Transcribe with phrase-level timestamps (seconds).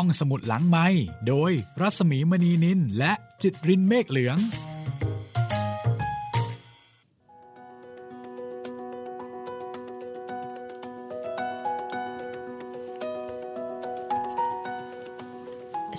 [0.00, 0.86] ห้องสมุดหลังไม้
[1.28, 4.38] โดยรัสมีมณีนินและจิตรินเมฆเหลือง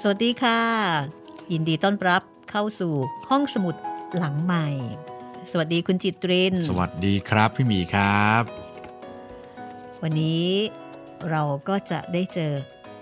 [0.02, 0.62] สวัสดีค่ะ
[1.52, 2.94] ยินดีต้อนรับเข้าสู่
[3.30, 3.76] ห้องสมุด
[4.18, 4.68] หลังใหม่
[5.50, 8.44] สวัสดีคุณจิตริน สวัสดีครับพี่หมีครับ
[10.02, 10.48] วันนี้
[11.30, 12.54] เราก็จะได้เจอ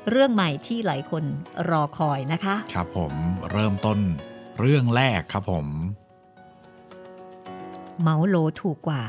[0.09, 1.23] เรื่องใหม่ที่หลายคน
[1.69, 3.13] รอคอยนะคะ ครับผม
[3.51, 3.99] เริ่มต้น
[4.59, 5.67] เรื่องแรกครับผม
[8.01, 9.03] เมาโลถูกกว่า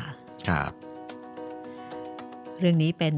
[0.48, 0.72] ครับ
[2.58, 3.14] เรื่องนี้เป็น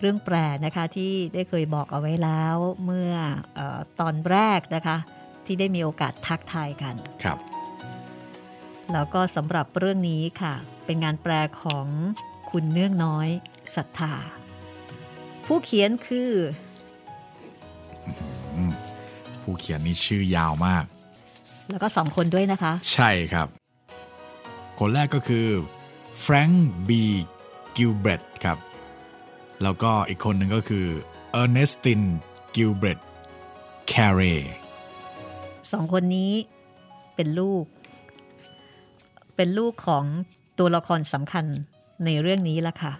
[0.00, 3.12] เรื่องแปรนะคะที่ได้เคยบอกเอาไว้แล้วเมื่อ
[3.54, 4.96] เออตอนแรกนะคะ
[5.46, 7.38] ที่ได้มีโอกาสทักทายกัน ครับ
[8.92, 11.86] แล้วก็สำหรับเรื่องนี้ค่ะ เป็นงานแปลของ
[12.50, 13.28] คุณเนื่องน้อย
[13.76, 14.14] ศรัทธา
[15.46, 16.30] ผู้เขียนคือ
[19.42, 20.84] ผู้เขียนนี่ชื่อยาวมาก
[21.70, 23.48] แล้วก็สองคนด้วยนะคะ ใช่ครับ
[24.78, 25.46] คนแรกก็คือ
[26.20, 27.04] แฟรงค์บี.
[27.76, 28.58] กิลเบรธครับ
[29.62, 30.86] แล้วก็อีกคนหนึ่งก็คือ
[31.32, 32.02] เออร์เนสติน
[32.54, 33.00] กิลเบรธ
[33.88, 34.20] แครีย์
[35.72, 36.32] สองคนนี้
[37.14, 37.64] เป็นลูก
[39.36, 40.04] เป็นลูกของ
[40.58, 41.44] ตัวละครสำคัญ
[42.04, 42.92] ในเรื่องนี้ละค่ะ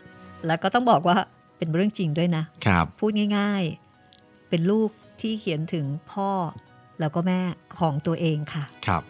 [0.46, 1.16] แล้วก็ต้องบอกว่า
[1.58, 3.62] เป็นเรื่องจริงด้วยนะ ครับ พูดง่าย
[4.06, 4.90] ๆ เป็นลูก
[5.22, 6.30] ที่เขียนถึงพ่อ
[7.00, 7.40] แล้วก็แม่
[7.78, 9.02] ของตัวเองค่ะ ครับ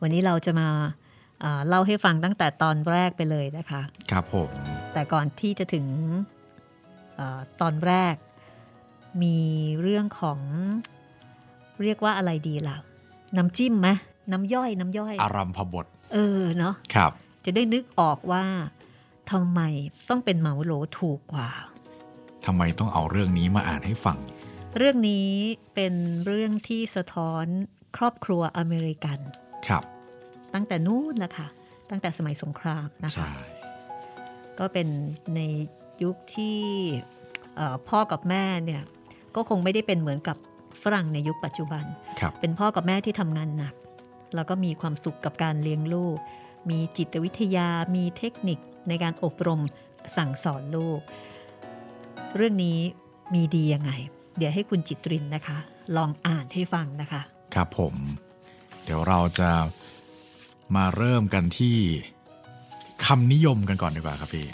[0.00, 0.68] วันนี้เราจะมา
[1.42, 4.50] อ่าเล่าให้ฟังตั้งแต่ตอนแรกไปเลยนะคะ ครับผม
[4.92, 5.86] แต่ก่อนที่จะถึง
[7.18, 8.14] อาตอนแรก
[9.22, 9.38] มี
[9.82, 10.40] เรื่องของ
[11.82, 12.76] เรียกว่าอะไรดีล่ะ
[13.36, 13.88] น้ำจิ้มไหม
[14.32, 17.12] น้ำย่อยน้ำย่อย อารัมพบท เออเนาะครับ
[17.44, 18.44] จะได้นึกออกว่า
[19.30, 19.60] ทำไม
[20.08, 21.48] ต้องเป็นเหมาโหลถูกกว่า
[22.46, 24.18] ทำไมต้องเอาเรื่องนี้มาอ่านให้ฟัง
[24.76, 25.30] เรื่องนี้
[25.74, 25.94] เป็น
[26.26, 27.46] เรื่องที่สะท้อน
[27.96, 29.18] ครอบครัวอเมริกัน
[29.68, 29.82] ครับ
[30.54, 31.48] ตั้งแต่นู้นแหละค่ะ
[31.90, 33.30] ตั้งแต่สมัยสงครามนะคะใช่
[34.58, 34.88] ก็เป็น
[35.34, 35.40] ใน
[36.02, 36.58] ยุคที่
[37.56, 38.82] เอ่อพ่อกับแม่เนี่ย
[39.34, 40.36] ก็คงไม่ได้เป็นเหมือนกับ
[40.82, 41.84] ฝรั่งในยุคปัจจุบัน
[42.20, 43.74] ครับเป็นพ่อกับแม่ที่ทำงานหนัก
[44.34, 46.16] แล้วก็มีความสุขกับการเลี้ยงลูก
[46.70, 49.60] มีจิตวิทยา มีเทคนิคในการอบรม
[50.16, 51.00] สั่งสอนลูก
[52.36, 52.78] เรื่องนี้
[53.34, 53.90] มีดียังไง
[54.38, 55.58] เดี๋ยวให้คุณจิตรินนะคะ
[55.96, 57.20] ลองอ่านให้ฟังนะคะ
[57.54, 57.94] ครับผม
[58.84, 59.50] เดี๋ยวเราจะ
[60.76, 61.76] มาเริ่มกันที่
[63.06, 64.46] คำนิยมกันก่อนดีกว่าครับพี่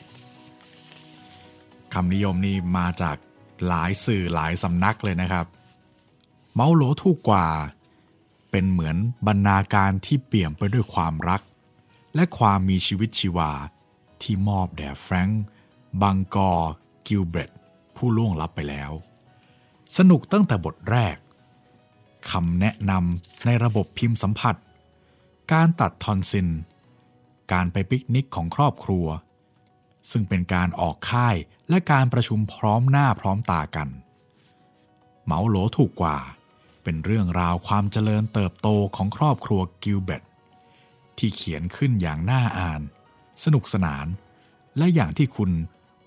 [1.94, 3.16] คำนิยมนี่มาจาก
[3.66, 5.46] หลายสื่อหลายสำนักเลยนะครับ
[6.54, 7.46] เหมาโหลถูกกว่า
[8.50, 8.96] เป็นเหมือน
[9.26, 11.42] บรรณาการที่เปี่ยมไปด้วยความรัก
[12.14, 13.52] และความมีชีวิตชีวา
[14.22, 15.44] ที่มอบแด่แฟรงค์
[16.02, 16.72] บังเกอร์
[17.06, 17.50] กิลเบรธ
[17.96, 18.92] ผู้ล่วงลับไปแล้ว
[19.96, 21.16] สนุกตั้งแต่บทแรก
[22.30, 24.56] คำแนะนำในระบบพิมพ์สัมผัส
[25.52, 26.48] การตัดทอนซิล
[27.52, 29.06] การไปปิกนิกของครอบครัว
[30.10, 31.36] ซึ่งเป็นการออกค่าย
[31.68, 33.88] และการประชุมพร้อมหน้าพร้อมตากัน
[35.24, 36.18] เหมาโหลถูกกว่า
[36.82, 40.22] เป็นเรื่องราวความเจริญเติบโตของครอบครัวกิลเบรธ
[41.18, 42.80] ที่เขียนขึ้นอย่างน่าอ่าน
[43.44, 44.06] สนุกสนาน
[44.78, 45.50] และอย่างที่คุณ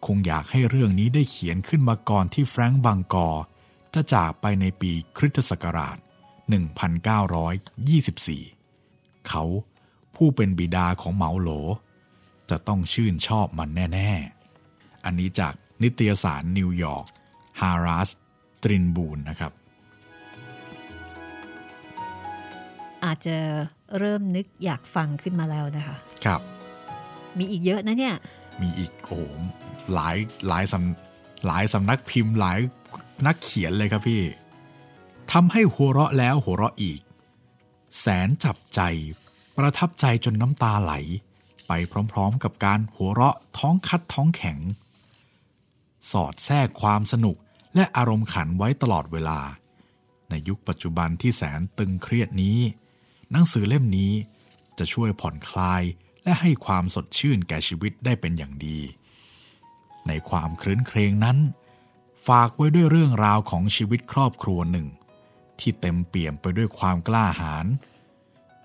[0.06, 3.44] คงอยากให้เรื่องนี้ได้เขียนขึ้นมาก่อนที่แฟรงค์บังเกอร์
[3.94, 5.98] จะจากไปในปีคริสตศักราช
[8.02, 9.44] 1924 เขา
[10.16, 11.50] ผู้เป็นบิดาของเหมาโหล
[12.50, 14.12] จะต้องชื่นชอบมันแน่
[14.60, 15.54] ๆ อันนี้จาก
[15.84, 17.06] นิตยสารนิวยอร์ก
[17.62, 18.10] ฮารัส
[18.64, 19.52] ตรินบูนนะครับ
[23.06, 23.38] อาจจะ
[23.98, 26.42] เริ่มนึกอยากฟังขึ้นมาแล้วนะคะ ครับ
[27.38, 28.16] มีอีกเยอะนะเนี่ย
[28.62, 30.16] มีอีกโอ้โหลาย
[30.48, 32.60] หลายสำหลายสำนักพิมพ์หลาย
[33.26, 34.24] นักเขียนเลยครับพี่
[35.32, 37.02] ทำให้หัวเราะแล้วหัวเราะอีก
[38.00, 38.82] แสนจับใจ
[39.58, 40.94] ประทับใจจนน้ำตาไหล
[41.68, 41.72] ไป
[42.12, 44.58] พร้อมๆกับการหัวเราะท้องคัดท้องแข็ง
[46.12, 47.38] สอดแทรกความสนุก
[47.76, 49.40] และอารมณ์ขันไว้ตลอดเวลา
[50.30, 52.60] ในยุคปัจจุบันที่แสนตึงเครียดนี้
[53.32, 54.14] หนังสือเล่มนี้
[54.80, 55.84] จะช่วยผ่อนคลาย
[56.24, 58.80] และให้ความสดชื่นแก่ชีวิตได้เป็นอย่างดี
[60.08, 61.38] ในความครื้นเครงนั้น
[62.28, 64.88] ฝากไว้ด้วยเรื่องราวของชีวิตครอบครัวหนึ่ง
[65.60, 67.66] ที่เต็มเปี่ยมไปด้วยความกล้าหาญ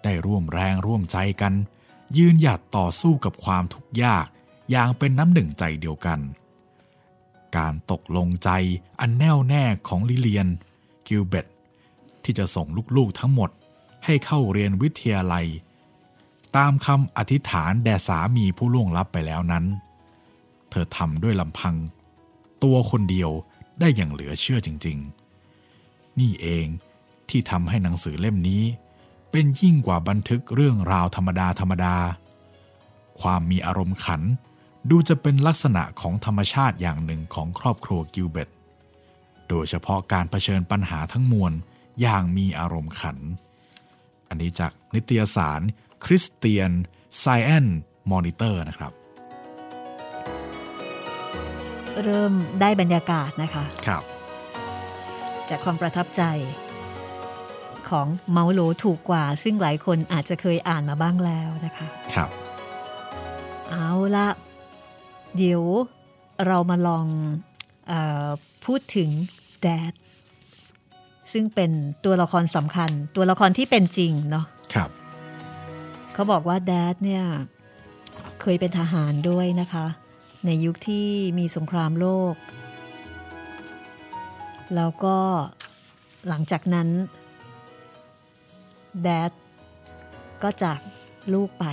[0.03, 1.55] ได้ร่วมแรงร่วมใจกัน
[2.17, 4.27] ยืนหยัดต่อสู้กับความทุกข์ยาก
[4.71, 6.21] อย่างเป็นน้ำหนึ่งใจเดียวกัน
[7.56, 8.50] การตกลงใจ
[9.00, 10.49] อันแน่วแน่ของลิเลียน
[11.06, 11.47] กิลเบต
[12.25, 12.67] ที่จะส่ง
[12.97, 13.50] ลูกๆทั้งหมด
[14.05, 15.47] ให้เข้าเรียนวิทยาลัย
[16.56, 19.65] ตามคำอธิษฐานแด่สามีผู้ล่วงลับไปแล้วนั้น
[20.73, 21.75] เธอทำด้วยลำพัง
[22.63, 23.31] ตัวคนเดียว
[23.81, 24.99] ได้อย่างเหลือเชื่อจริง
[25.59, 26.67] ๆ นี่เอง
[27.29, 28.65] ที่ทำให้หนังสือเล่มนี้
[29.31, 31.97] เป็นยิ่งกว่าบันทึกเรื่องราวธรรมดาธรรมดา
[33.21, 34.23] ความมีอารมณ์ขัน
[34.91, 38.49] ดูจะเป็นลักษณะของธรรมชาติอย่างหนึ่งของครอบครัวกิลเบต
[39.49, 41.53] โดยเฉพาะการเผชิญปัญหาทั้งมวล
[42.01, 43.19] อย่างมีอารมณ์ขัน
[44.29, 45.61] อันนี้จากนิตยสาร
[46.05, 46.71] คริสเตียน
[47.19, 47.67] ไซแอน
[48.11, 48.93] มอนิเตอร์นะครับ
[52.05, 54.03] เริ่มได้บรรยากาศนะคะครับ
[55.49, 56.23] จากความประทับใจ
[57.91, 62.29] ของเมาโหลถูกกว่า ซึ่งหลายคนอาจจะเคยอ่านมาบ้างแล้วนะคะ ครับ
[63.71, 64.29] เอาละ
[65.37, 65.62] เดี๋ยว
[66.47, 67.06] เรามาลอง
[67.89, 67.93] เอ
[68.27, 68.29] อ
[68.65, 69.11] พูดถึง
[69.62, 69.93] แดด
[71.33, 71.71] ซึ่งเป็น
[72.05, 74.91] ตัวละครสำคัญ ตัวละครที่เป็นจริงเนาะครับ
[76.12, 77.25] เขาบอกว่าแดดเนี่ย
[78.41, 79.87] เคยเป็นทหารด้วยนะคะ
[80.47, 81.09] ในยุคที่
[81.39, 82.35] มีสงครามโลก
[84.75, 85.17] แล้วก็
[86.29, 86.89] หลังจากนั้น
[89.03, 89.33] แดด
[90.43, 90.81] ก็จาก
[91.35, 91.65] ลูกไป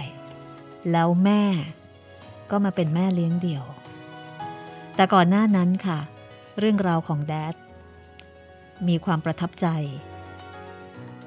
[0.91, 1.43] แล้วแม่
[2.51, 3.63] ก็มาเป็นแม่เลี้ยงเดี่ยว
[4.95, 5.99] แต่ก่อนหน้านั้นค่ะ
[6.59, 7.55] เรื่องราวของแดด
[8.87, 9.67] มีความประทับใจ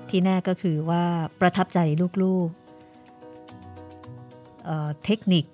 [0.09, 1.05] ที่แน่ก็คือว่า
[1.41, 1.79] ประทับใจ
[2.23, 5.45] ลูกๆเเทคนิค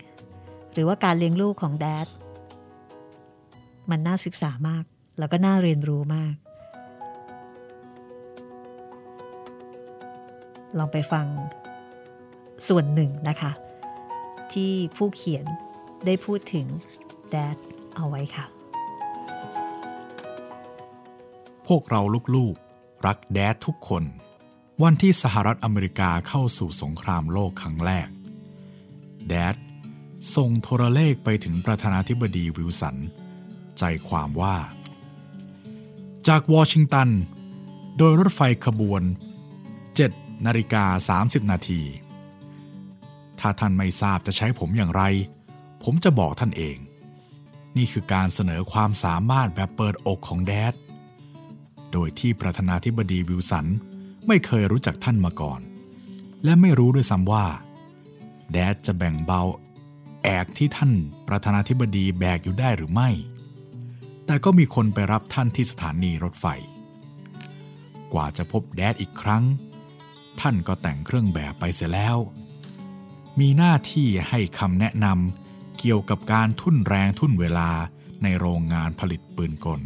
[0.78, 2.06] รือว่าการเลี้ยงลูกของแดด
[3.90, 4.84] มันน่าศึกษามาก
[5.19, 6.34] แล้วก็น่าเรียนรู้มาก
[10.78, 11.26] ลองไปฟัง
[12.69, 13.52] ส่วนหนึ่งนะคะ
[14.52, 15.44] ที่ผู้เขียน
[16.06, 16.66] ได้พูดถึง
[17.31, 17.56] แดด
[17.94, 18.44] เอาไว้ค่ะ
[21.66, 22.00] พวกเรา
[22.34, 24.04] ลูกๆ รักแดดทุกคน
[24.82, 28.08] วันที่สหรัฐอเมริกาเข้าสู่สงครามโลกครั้งแรก
[29.28, 29.56] แดด
[30.37, 32.97] ส่งโทรเลขไปถึงประธานาธิบดีวิลสัน
[33.79, 34.56] ใจความว่า
[36.29, 37.09] จากวอชิงตัน
[37.99, 39.03] โดยรถไฟขบวน
[39.93, 41.82] 7 นาฬิกา 30 นาที
[43.41, 45.03] ถ้าท่านไม่ทราบจะใช้ผมอย่างไร
[45.82, 46.76] ผมจะบอกท่านเอง
[47.76, 50.75] นี่คือการเสนอความสามารถแบบเปิดอกของแดด
[51.93, 53.67] โดยที่ประธานาธิบดีวิลสัน
[54.26, 55.61] ไม่เคยรู้จักท่านมาก่อน
[56.44, 57.47] และไม่รู้ด้วยซ้ำว่า
[58.53, 59.43] แดดจะแบ่งเบา
[60.23, 60.93] แอกที่ท่าน
[61.29, 63.11] ประธานาธิบดีแบกอยู่ได้หรือไม่
[64.26, 66.47] แต่ก็มีคนไปรับท่านที่สถานีรถไฟ
[68.12, 69.44] กว่าจะพบแดดอีกครั้ง
[70.41, 72.17] ท่านก็แต่งเครื่องแบบไปเสียแล้ว
[73.41, 77.70] มีหน้าที่ให้คำแนะนำเกี่ยวกับการทุ่นแรงทุ่นเวลา
[78.23, 79.81] ในโรงงานผลิตปืนกล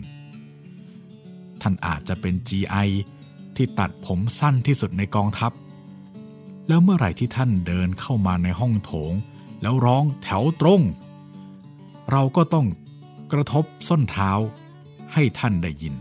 [1.63, 2.89] ท่านอาจจะเป็น GI
[3.57, 5.53] ที่ตัดผมสั้นที่สุดในกองทัพ
[6.69, 9.13] แล้วเมื่อไหร่ที่ท่านเดินเข้ามาในห้องโถง
[9.63, 10.83] แล้วร้องแถวตรง
[12.11, 12.67] เราก็ต้อง
[13.33, 14.31] กระทบส้นเท้า
[15.13, 15.95] ให้ท่านได้ยิน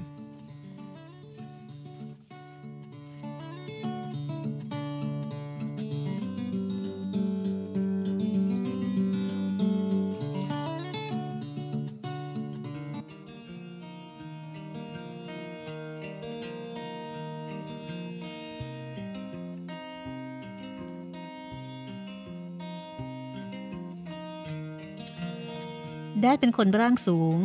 [26.43, 27.37] เป็นคนร่างสูง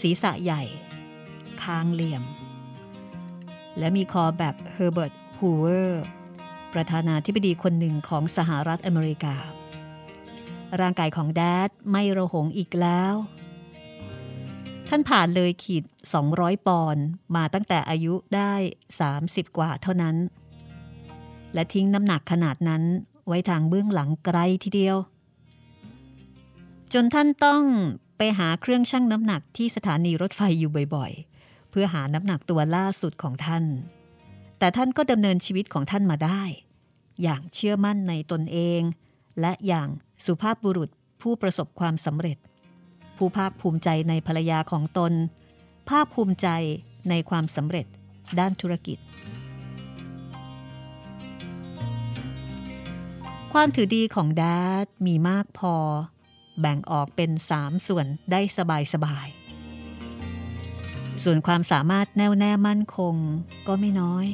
[0.00, 0.62] ศีรษะใหญ่
[1.62, 2.24] คางเหลี่ยม
[3.78, 6.04] และมีคอแบบเฮอร์เบิร์ตฮูเวอร์
[6.72, 9.36] ประธานาธิบดีคนหนึ่งของสหรัฐอเมริกา
[10.80, 13.14] ร่างกายของ Dad ไม่ระหงอีกแล้ว
[14.88, 15.84] ท่านผ่านเลยขีด
[16.24, 17.04] 200 ปอนด์
[17.36, 18.54] มาตั้งแต่อายุได้
[19.06, 20.16] 30 กว่าเท่านั้น
[21.54, 22.82] และทิ้งน้ำหนักขนาดนั้น
[23.26, 24.96] ไว้ทางเบื้องหลังไกลทีเดียว
[26.92, 27.62] จนท่านต้อง
[28.24, 33.64] ไปหาเครื่องชั่งน้ำหนักที่สถานีรถไฟอยู่บ่อยๆ เพื่อหาน้ำหนักตัวล่าสุดของท่าน
[34.58, 36.42] แต่ท่านก็ดำเนินชีวิตของท่านมาได้
[37.22, 38.80] อย่างเชื่อมั่นในตนเอง
[39.40, 39.88] และอย่าง
[40.24, 40.90] สุภาพบุรุษ
[41.22, 42.38] ผู้ประสบความสำเร็จ
[43.16, 45.12] ผู้ภาคภูมิใจในภรรยาของตน
[45.90, 46.48] ภาคภูมิใจ
[47.10, 47.86] ในความสำเร็จ
[48.38, 48.98] ด้านธุรกิจ
[53.52, 55.76] ความถือดีของ Dad มีมากพอ
[56.60, 59.26] แบ่งออกเป็นสามส่วนได้สบายสบาย
[61.24, 63.14] ส่วนความสามารถแน่วแน่มั่นคง
[63.66, 64.26] ก็ไม่น้อย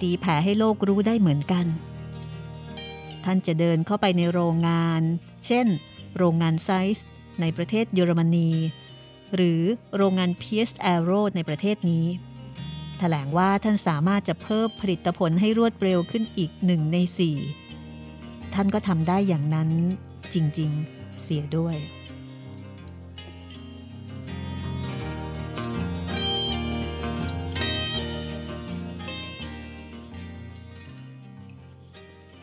[0.00, 1.66] ตีแผ่ให้โลกรู้ได้เหมือนกัน
[3.24, 5.02] ท่านจะเดินเข้าไปในโรงงาน
[5.46, 5.66] เช่น
[6.16, 7.06] โรงงาน Zeiss
[7.40, 8.50] ในประเทศเยอรมนี
[9.34, 9.62] หรือ
[9.96, 12.06] โรงงาน Pierce Arrow ในประเทศนี้
[12.98, 17.36] แถลงว่าท่านสามารถจะเพิ่มผลิตผลให้รวดเร็วขึ้นอีกหนึ่งในสี่
[18.54, 19.70] ท่านก็ทำได้อย่างนั้น
[20.34, 21.76] จริง ๆ เสียด้วย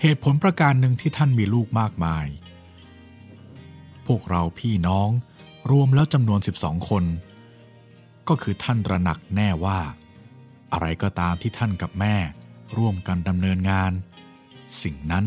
[0.02, 2.26] เหตุผลประการหนึ่งที่ท่านมีลูกมากมาย
[4.08, 5.10] พวกเราพี่น้อง
[5.72, 7.04] รวมแล้วจำนวน 12 คน
[8.28, 9.80] ก็คือท่านระหนักแน่ว่า
[10.74, 12.16] อะไรก็ตามที่ท่านกับแม่
[12.78, 13.92] ร่วมกันดำเนินงาน
[14.84, 15.26] สิ่งนั้น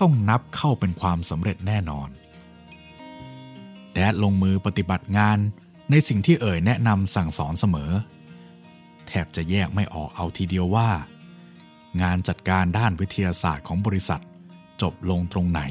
[0.00, 2.08] ต้องนับเข้าเป็นความสำเร็จแน่นอน
[3.94, 5.38] แดดลงมือปฏิบัติงาน
[5.90, 7.92] ในสิ่งที่เอ่ยแนะนำสั่งสอนเสมอ
[9.06, 10.90] แทบจะแยกไม่ออกเอาทีเดียวว่า
[12.02, 14.22] งานจัดการด้านวิทยาศาสตร์ของบริษัท
[14.82, 15.62] จบลงตรงไหน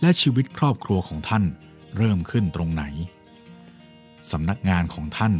[0.00, 1.44] และชีวิตครอบครัวของท่าน
[1.96, 2.84] เริ่มขึ้นตรงไหน
[4.30, 5.34] สำนักงานของท่าน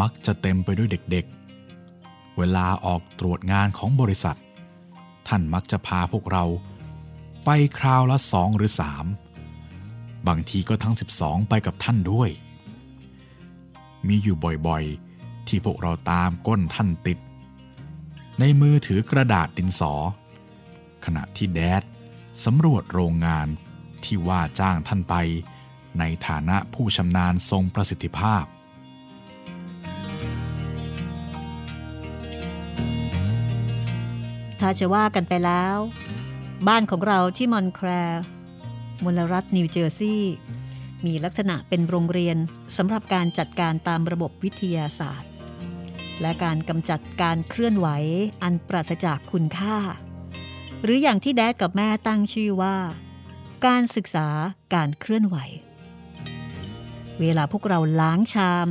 [0.00, 4.38] มักจะเต็มไปด้วยเด็กๆ เวลาออกตรวจงานของบริษัท
[5.28, 6.44] ท่านมักจะพาพวกเรา
[7.44, 9.04] ไปคราวละสองหรือสาม
[10.28, 12.30] บางทีก็ทั้ง 12 ไปกับท่านด้วย
[14.06, 17.18] มีอยู่บ่อยๆ ที่พวกเราตามก้นท่านติด
[18.38, 19.92] ในมือถือกระดาษดินสอ
[21.04, 21.82] ขณะที่แดด
[22.44, 23.48] สำรวจโรงงาน
[24.04, 25.14] ที่ว่าจ้างท่านไป
[25.98, 28.44] ในฐานะผู้ชำนาญทรงประสิทธิภาพ
[34.60, 35.76] ถ้าจะว่ากันไปแล้ว
[36.68, 38.22] บ้านของเราที่มอนแคร์
[39.04, 40.34] มลรัฐนิวเจอร์ซีย์
[41.06, 42.36] มีลักษณะเป็นโรงเรียน
[42.76, 45.30] สำหรับการจัดการตามระบบวิทยาศาสตร์
[46.20, 47.88] และการกำจัดการเคลื่อนไหว
[48.42, 49.76] อันปราศจากคุณค่า
[50.82, 52.76] หรืออย่างที่ Dad กับแม่ตั้งชื่อว่า
[53.66, 54.28] การศึกษา
[54.74, 55.36] การเคลื่อนไหว
[57.20, 58.66] เวลาพวกเราล้างชาม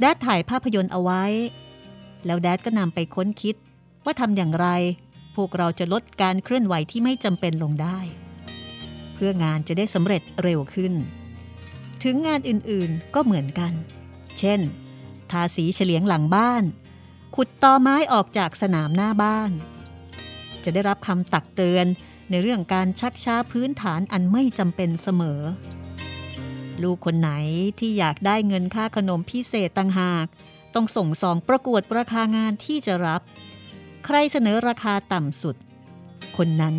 [0.00, 1.24] แดดถ่ายภาพยนตร์เอาไว้
[2.26, 3.54] แล้วแดดก็นำไปค้นคิด
[4.04, 4.68] ว่าทำอย่างไร
[5.36, 7.98] พวกเราจะลดการเคลื่อนไหวที่ไม่จำเป็นลงได้
[9.24, 10.94] พื่องานจะได้สำเร็จเร็วขึ้น
[12.02, 13.72] ถึงงานอื่นๆก็เหมือนกัน
[14.38, 14.60] เช่น
[15.30, 16.64] ทาสีเฉลียงหลังบ้าน
[17.34, 19.50] ขุดตอไม้ออกจากสนามหน้าบ้าน
[20.64, 21.86] จะได้รับคำตักเตือน
[22.30, 25.40] ในเรื่องการชักช้าพื้นฐานอันไม่จำเป็นเสมอ
[26.82, 27.30] ลูกคนไหน
[27.78, 30.26] ที่อยากได้เงินค่าขนมพิเศษต่างหาก
[30.74, 33.20] ต้องส่งซองประกวดราคางานที่จะรับ
[34.04, 35.56] ใครเสนอราคาต่ำสุด
[36.36, 36.74] คนนั้น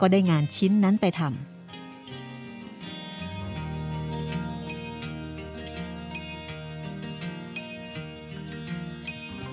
[0.00, 1.47] ก็ได้งานชิ้นนั้นไปทำ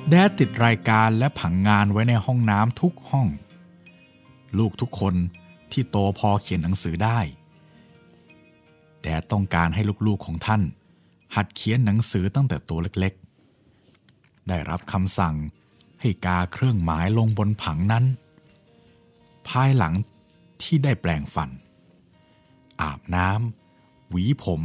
[0.09, 3.27] แดดติดรายการและผังงานไว้ในห้องน้ำทุกห้อง
[4.57, 5.15] ลูกทุกคน
[5.71, 7.19] ที่โตพอเขียนหนังสือได้
[9.01, 10.62] แดดต้องการให้ลูกๆของท่าน
[11.35, 15.35] หัดเขียนหนังสือตั้งแต่ตัวเล็กๆ ได้รับคำสั่ง
[16.01, 18.05] ให้กาเครื่องหมายลงบนผังนั้น
[19.47, 19.93] ภายหลัง
[20.62, 21.50] ที่ได้แปลงฟัน
[22.81, 24.62] อาบน้ำหวีผม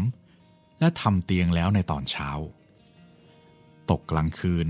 [0.81, 2.31] และทำเตียงแล้วในตอนเช้า
[3.91, 4.67] ตกกลางคืน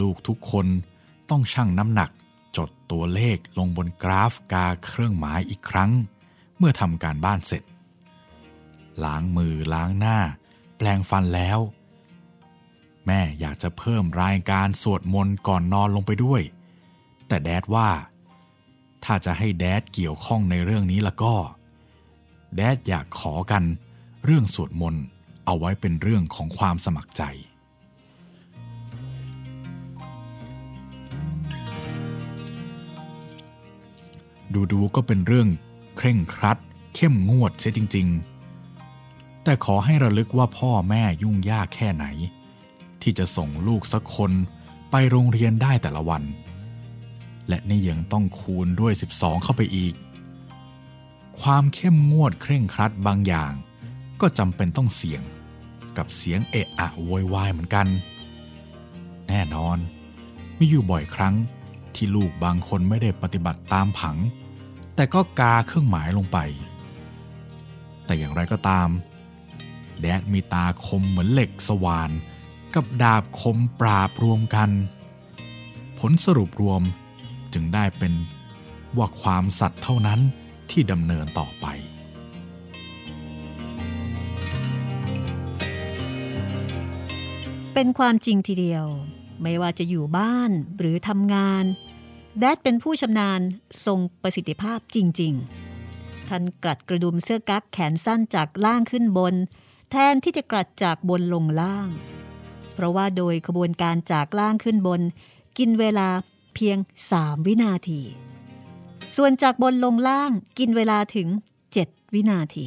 [0.00, 0.66] ลูกทุกคน
[1.30, 2.10] ต้องชั่งน้ำหนัก
[2.56, 5.90] จดตัวเลขลงบนกราฟกาเครื่องหมายอีกครั้ง
[6.58, 7.62] เมื่อทำการบ้านเสร็จ
[9.04, 10.18] ล้างมือล้างหน้า
[10.76, 11.58] แปลงฟันแล้ว
[13.06, 16.42] แม่อยากจะเพิ่มรายการสวดมนต์ก่อนนอนลงไปด้วย
[17.28, 17.88] แต่แดดว่า
[19.04, 21.36] ถ้าจะให้แดดเกี่ยวข้องในเรื่องนี้ละก็
[22.56, 23.64] แดดอยากขอกัน
[24.24, 25.02] เรื่องสวดมนต์
[25.46, 27.22] เอาไว้เป็นเรื่องของความสมัครใจ
[34.72, 35.48] ดูๆก็เป็นเรื่อง
[35.96, 36.58] เคร่งครัด
[36.94, 38.08] เข้มงวดเสียจริง
[38.76, 42.06] ๆ แต่ขอให้ระลึกว่าพ่อแม่ยุ่งยากแค่ไหน
[43.02, 44.32] ที่จะส่งลูกสักคน
[44.90, 46.22] ไปโรงเรียนได้แต่ละวัน
[47.48, 49.94] และนี่ยังต้องคูณด้วย 12 เข้าไปอีก
[51.40, 53.52] ความเข้มงวดเคร่งครัดบางอย่าง
[54.20, 55.22] ก็จำเป็นต้องเสี่ยง
[55.96, 57.86] กับเสียงเอะอะโวยวายเหมือนกัน
[59.28, 59.78] แน่นอน
[60.58, 61.34] มีอยู่บ่อยครั้ง
[61.96, 64.16] ที่ลูกบางคนไม่ได้ปฏิบัติตามผัง
[64.94, 66.38] แต่ก็กาเครื่องหมายลงไป
[68.04, 68.88] แต่อย่างไรก็ตาม
[70.00, 72.10] แดดมีตาคมเหมือนเหล็กสว่าน
[72.74, 74.70] กับดาบคมปราบรวมกัน
[75.98, 76.82] ผลสรุปรวม
[77.52, 78.12] จึงได้เป็น
[78.96, 80.20] ว่าความสัตย์เท่านั้น
[80.70, 81.66] ที่ดำเนินต่อไป
[87.74, 88.86] เป็นความจริงทีเดียว
[89.42, 91.64] ไม่ว่าจะอยู่บ้านหรือทำงาน
[92.38, 93.40] แดดเป็นผู้ชำนาญ
[93.86, 95.34] ทรงประสิทธิภาพจริง
[95.80, 99.34] ๆ ท่านกลัดกระดุมเสื้อกั๊กแขนสั้นจากล่างขึ้นบน
[99.90, 101.88] แทนที่จะกลัดจากบนลงล่าง
[102.74, 105.00] เพราะว่าโดยขบวนการจากล่างขึ้นบน
[105.58, 106.08] กินเวลา
[106.54, 106.78] เพียง
[107.12, 108.00] 3 วินาที
[109.16, 111.28] ส่วนจากบนลงล่างกินเวลาถึง
[111.72, 112.66] 7 วินาที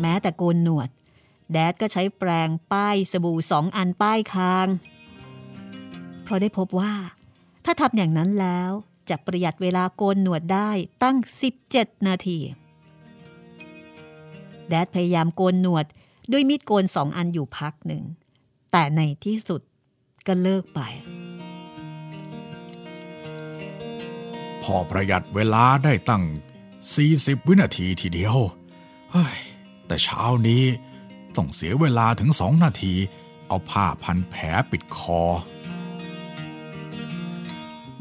[0.00, 0.88] แม้แต่โกนหนวด
[1.52, 4.68] แดดก็ใช้แปรงป้ายสบู่สองอันป้ายคาง
[6.22, 6.94] เพราะได้พบว่า
[7.64, 8.70] ถ้าทำอย่างนั้นแล้ว
[9.10, 10.70] จะประหยัดเวลาโกนหนวดได้
[11.02, 11.16] ตั้ง
[11.62, 12.38] 17 นาที
[14.68, 15.86] แดดพยายามโกนหนวด
[16.32, 18.02] ด้วยมีดโกนสองอันอยู่พักหนึ่ง
[18.72, 19.60] แต่ในที่สุด
[20.26, 20.80] ก็เลิกไป
[24.62, 26.24] พอประหยัดเวลาได้ตั้ง
[26.86, 28.36] 40 วินาทีทีเดียว
[29.12, 29.36] เฮ้ย
[29.86, 30.64] แต่เช้านี้
[31.36, 32.94] ต้องเสียเวลาถึงสองนาที
[33.46, 35.22] เอาผ้าพันแผลปิดคอ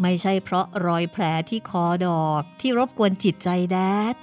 [0.01, 3.77] ไม่ใช่เพราะรอยแผลที่คอดอกที่รบกวนจิตใจแด
[4.13, 4.15] ด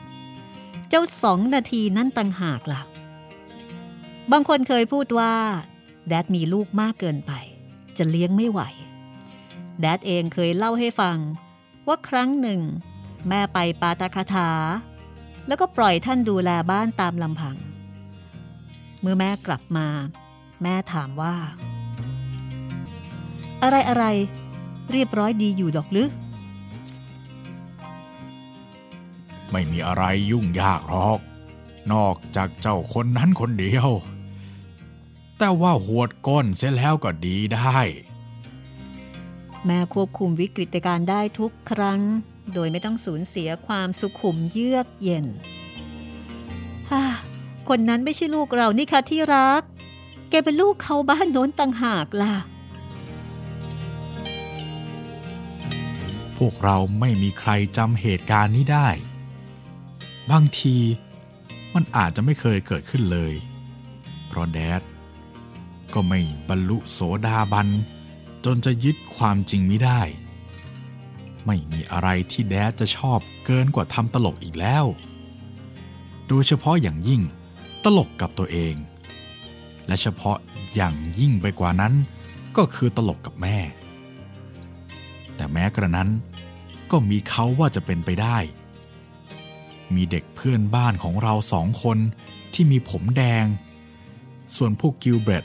[0.89, 2.83] เจ้าสองนาทีนั้นต่างหากล่ะ
[4.33, 5.35] บางคนเคยพูดว่า
[6.09, 7.33] แดดมีลูกมากเกินไป
[7.99, 8.61] จะเลี้ยงไม่ไหว
[9.81, 11.19] แดดเองเคยเล่าให้ฟัง
[11.87, 12.61] ว่าครั้งหนึ่ง
[13.29, 14.51] แม่ไปปาตาคาถา
[15.47, 17.57] แล้วก็ปล่อยท่านดูแลบ้านตามลำพัง
[19.01, 19.89] เมื่อแม่กลับมา
[20.63, 21.37] แม่ถามว่า
[23.63, 24.05] อะไรอะไร
[24.93, 26.09] เรียบร้อยดีอยู่ดอกหรือ
[29.51, 31.19] ไม่มีอะไรยุ่งยากหรอก
[31.93, 33.89] นอกจากเจ้าคนนั้นคนเดียว
[35.39, 37.79] แต่ว่าหวดก้นเสียแล้วก็ดีได้
[39.67, 42.01] แม่ควบคุมวิกฤตการณ์ได้ทุกครั้ง
[42.55, 45.58] โดยไม่ต้องสูญเสียความสุขุมเยือกเย็นฮ่า
[47.69, 49.63] คนนั้นไม่ใช่ลูกเรานี่ค่ะที่รัก
[50.31, 52.35] แกเป็นลูกเขาบ้านโน้นต่างหากล่ะ
[56.37, 58.89] พวกเราไม่มีใครจำเหตุการณ์นี้ได้
[60.31, 60.77] บางที
[61.75, 63.35] มันอาจจะไม่เคยเกิดขึ้นเลย
[64.27, 64.83] เพราะแดด
[65.95, 67.69] ก็ไม่บรรลุโสดาบัน
[68.45, 70.01] จนจะยึดความจริงไม่ได้
[71.47, 74.85] ไม่มีอะไรที่แดดจะชอบเกินกว่าทำตลกอีกแล้ว
[76.29, 77.23] โดยเฉพาะอย่างยิ่ง
[77.97, 78.75] ลกกับตัวเอง
[79.87, 80.37] และเฉพาะ
[80.75, 81.95] อย่างยิ่งไปกว่านั้น
[82.57, 83.59] ก็คือตลกกับแม่
[85.37, 86.09] แต่แม้กระนั้น
[86.91, 88.39] ก็มีเขาว่าจะเป็นไปได้
[89.95, 91.99] มีเด็กเพื่อนบ้านของเราสองคน
[92.55, 93.47] ที่มีผมแดง
[94.57, 95.45] ส่วนพวกกิลเบรต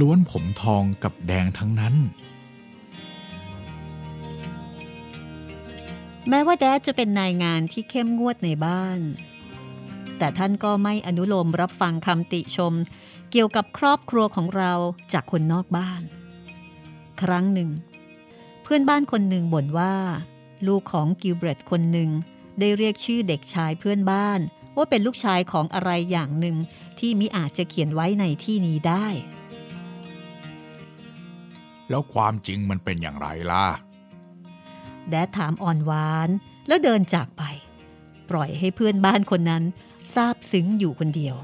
[0.00, 1.94] ล้วนผมทองกับแดงทั้งนั้น
[6.28, 9.00] แม้ว่าแดดจะเป็นนายงานที่เข้มงวดในบ้าน
[10.18, 12.74] แต่ท่านก็ไม่อนุโลมรับฟังคำติชม
[13.30, 14.72] เกี่ยวกับครอบครัวของเรา
[15.12, 16.02] จากคนนอกบ้าน
[17.22, 17.70] ครั้งหนึ่ง
[18.62, 19.94] เพื่อนบ้านคนหนึ่งบ่นว่า
[20.66, 22.10] ลูกของกิลเบรตคนหนึ่ง
[22.58, 24.40] ได้เรียกชื่อเด็กชายเพื่อนบ้าน
[24.76, 26.56] ว่าเป็นลูกชายของอะไรอย่างหนึ่ง
[26.98, 29.06] ที่มิอาจจะเขียนไว้ในที่นี้ได้
[31.90, 33.66] แล้วความจริงมันเป็นอย่างไรล่ะ
[35.08, 36.28] แดดถามอ่อนหวาน
[36.68, 37.42] แล้วเดินจากไป
[38.30, 39.64] ปล่อยให้เพื่อนบ้านคนนั้น
[40.12, 41.36] ซาบซึ้งอยู่คนเดียว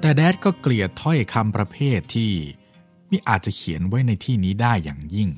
[0.00, 2.32] แต่แดดก็เกลียดถ้อยคำประเภทที่
[3.10, 5.28] มิอาจจะเขียนไว้ในที่นี้ได้อย่างยิ่ง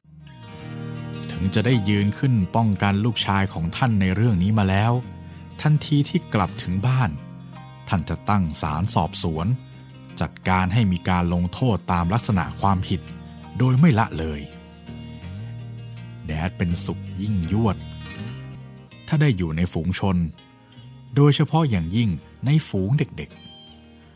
[1.31, 4.93] ถึงจะได้ยืนขึ้นป้องกันลูกชายของท่านในเรื่องนี้มาแล้ว
[5.63, 7.11] ทันทีที่กลับถึงบ้าน
[7.89, 9.47] ท่านจะตั้งศาลสอบสวน
[10.21, 13.01] จัดการให้มีการลงโทษตามลักษณะความผิด
[13.59, 14.41] โดยไม่ละเลย
[16.27, 17.77] แดดเป็นสุขยิ่งยวด
[19.09, 20.17] ถ้าได้อยู่ในฝูงชน
[21.17, 22.11] โดยเฉพาะอย่างยิ่ง
[22.47, 23.31] ในฝูงเด็ก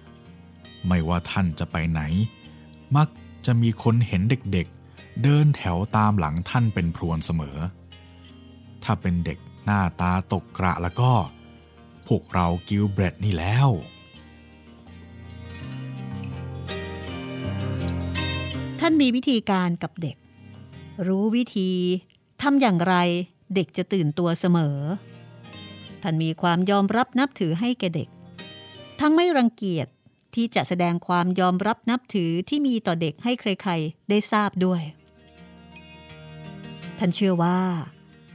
[0.00, 2.00] ๆ ไม่ว่าท่านจะไปไหน
[2.96, 3.08] มัก
[3.46, 7.58] จะมีคนเห็นเด็กๆ เดินแถวตามหลังท่านเป็นพรวนเสมอ
[8.84, 11.12] ถ้าเป็นเด็กหน้าตาตกกระแล้วก็
[12.06, 13.68] พวกเรากิลเบรดนี่แล้ว
[18.80, 20.16] ท่านมีวิธีการกับเด็ก
[21.06, 21.70] รู้วิธี
[22.42, 22.94] ทำอย่างไร
[23.54, 24.78] เด็กจะตื่นตัวเสมอ
[26.02, 28.08] ท่านมีความยอมรับนับถือให้แก่เด็ก
[29.00, 29.86] ทั้งไม่รังเกียจ
[30.34, 34.82] ที่จะแสดงความยอมรับนับถือที่มีต่อเด็กให้ใครๆ ได้ทราบด้วย
[36.98, 37.58] ท่านเชื่อว่า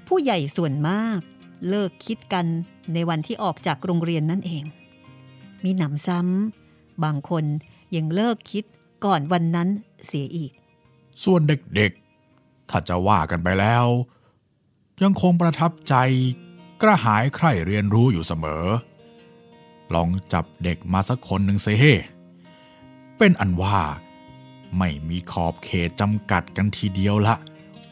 [0.07, 1.19] ผู้ใหญ่ส่วนมาก
[1.69, 2.45] เลิกคิดกัน
[2.93, 4.63] ในวันที่ออกจากโรงเรียนนั่นเอง
[5.63, 7.45] มีหนำซ้ำบางคน
[7.95, 8.63] ยังเลิกคิด
[9.05, 9.69] ก่อนวันนั้น
[10.07, 10.51] เสียอีก
[11.23, 13.85] ส่วนเด็กๆ ถ้าจะว่ากันไปแล้ว
[15.01, 15.95] ยังคงประทับใจ
[16.81, 18.65] กระหายใคร่เรียนรู้อยู่เสมอ
[19.93, 21.83] ลองจับเด็กมาสักคนหนึ่งเซเฮ
[23.17, 23.79] เป็นอันว่า
[24.77, 27.35] ไม่มีขอบเขตจำกัดกันทีเดียวละ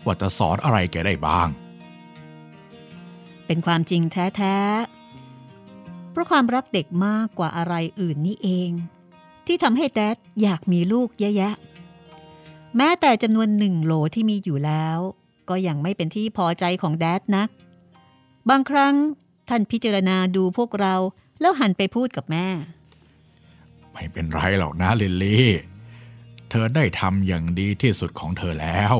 [0.06, 1.48] ว่าจะสอนอะไรแกได้บ้าง
[3.46, 8.72] เป็นความจริงแท้ๆ เพราะความรักเด็กมากกว่าอะไรอื่นนี่เอง
[9.46, 11.54] ที่ทำให้แดดอยากมีลูกเยอะแยะ
[12.78, 15.00] แม้แต่จำนวนหนึ่งโหลที่มีอยู่แล้ว
[15.52, 17.50] ก็ยังไม่เป็นที่พอใจของแดดนัก
[18.50, 18.96] บางครั้ง
[19.50, 20.96] ท่านพิจารณาดูพวกเรา
[21.42, 22.48] แล้วหันไปพูดกับแม่
[23.92, 25.48] ไม่เป็นไรหรอกนะลิลลี่
[26.50, 28.96] เธอได้ทำอย่างดีที่สุดของเธอแล้ว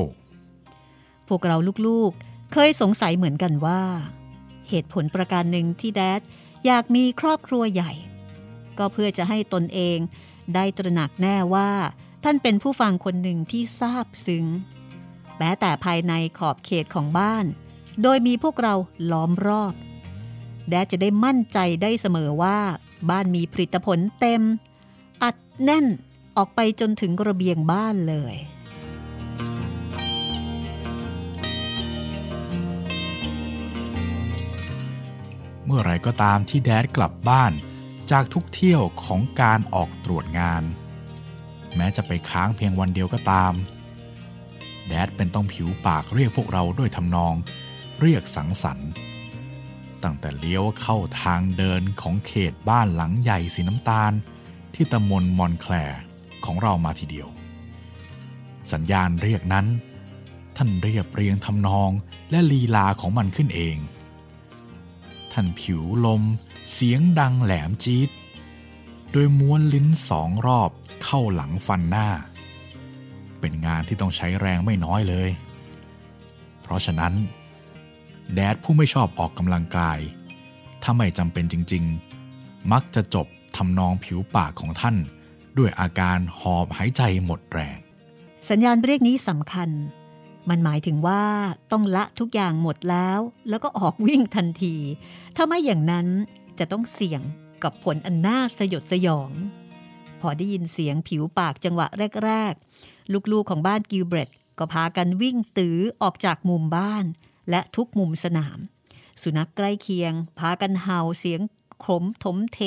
[1.28, 3.82] พวกเราลูกๆ เคยสงสัยเหมือนกันว่า
[4.68, 6.20] เหตุผลประการหนึ่งที่แดด
[6.66, 7.92] อยากมีครอบครัวใหญ่
[8.78, 9.98] ก็เพื่อจะให้ตนเอง
[10.54, 11.70] ได้ตระหนักแน่ว่า
[12.24, 17.44] ท่านเป็นผู้ฟังคนหนึ่งที่ซาบซึ้งแม้แต่ภายในขอบเขตของบ้าน
[18.02, 18.74] โดยมีพวกเรา
[19.10, 19.74] ล้อมรอบ
[20.68, 22.58] แดดจะได้มั่นใจได้เสมอว่า
[23.10, 24.42] บ้านมีผลิตผลเต็ม
[25.22, 25.86] อัดแน่น
[26.36, 28.34] ออกไปจนถึงระเบียงบ้านเลย
[35.64, 37.52] เมื่อไรก็ตามที่แดดกลับบ้าน
[38.10, 40.62] จากทุกเที่ยวของการออกตรวจงาน
[41.76, 43.52] แม้จะไปค้างเพียงวันเดียวก็ตาม
[44.92, 47.34] แดดเป็นต้องผิวปากเรียกพวกเราด้วยทำนอง
[48.00, 48.90] เรียกสังสรรค์
[50.02, 54.12] ตั้งแต่เลี้ยวเข้าทางเดินของเขตบ้านหลังใหญ่สีน้ำตาล
[54.74, 56.00] ที่ตำบลมอนแคลร์
[56.44, 57.28] ของเรามาทีเดียว
[58.72, 59.66] สัญญาณเรียกนั้น
[60.56, 61.90] ท่านเรียบเรียงทำนอง
[62.30, 63.76] และลีลาของมันขึ้นเอง
[65.32, 66.22] ท่านผิวลม
[66.72, 68.10] เสียงดังแหลมจี๊ด
[69.12, 70.70] โดยม้วนลิ้นสองรอบ
[71.02, 72.08] เข้าหลังฟันหน้า
[73.42, 75.30] เป็นงานที่ต้องใช้แรงไม่น้อยเลย
[76.62, 77.12] เพราะฉะนั้น
[78.34, 79.98] แดดผู้ไม่ชอบออกกำลังกาย
[80.82, 81.84] ถ้าไม่จำเป็นจริง
[82.28, 83.26] ๆ มักจะจบ
[83.56, 84.96] ทำนองผิวปากของท่าน
[85.58, 87.78] ด้วยอาการหอบหายใจหมดแรง
[88.50, 89.68] สัญญาณเรียกนี้สำคัญ
[90.48, 91.24] มันหมายถึงว่า
[91.72, 94.76] ต้องละทุกอย่างหมดแล้ว แล้วก็ออกวิ่งทันที
[95.36, 96.06] ถ้าไม่อย่างนั้น
[96.58, 97.22] จะต้องเสี่ยง
[97.62, 99.30] กับผลอันน่าสยดสยอง
[100.20, 101.86] พอได้ยินเสียงผิวปากจังหวะ
[102.24, 102.91] แรก ๆ
[103.32, 107.04] ลูกๆของบ้านกิลเบรธก็พากันวิ่งตื้อออกจากมุมบ้าน
[107.50, 108.58] และทุกมุมสนาม
[109.22, 111.40] สุนัขใกล้เคียง พากันเห่าเสียง
[111.84, 112.58] ขรมถมเถ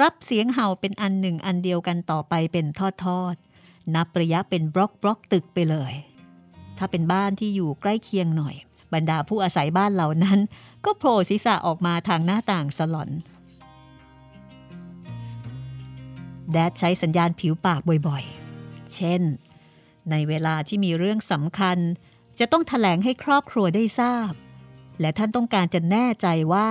[0.00, 2.66] รับเสียงเห่าเป็นอันหนึ่งอันเดียวกันต่อไปเป็น
[3.04, 5.92] ทอดๆนับระยะเป็นบล็อกบล็อกตึกไปเลย
[6.78, 8.54] ถ้าเป็นบ้านที่อยู่ใกล้เคียงหน่อย
[8.94, 10.38] บรรดาผู้อาศัยบ้านเหล่านั้น
[10.84, 13.10] ก็โผล่ศีรษะออกมาทางหน้าต่างสลอน
[16.52, 19.22] แดดใช้สัญญาณผิวปากบ่อยๆ เช่น
[20.10, 21.78] ในเวลาที่มีเรื่องสำคัญ
[22.38, 24.32] จะต้องถแถลงให้ครอบครัวได้ทราบ
[25.00, 26.70] และท่านต้องการจะแน่ใจว่า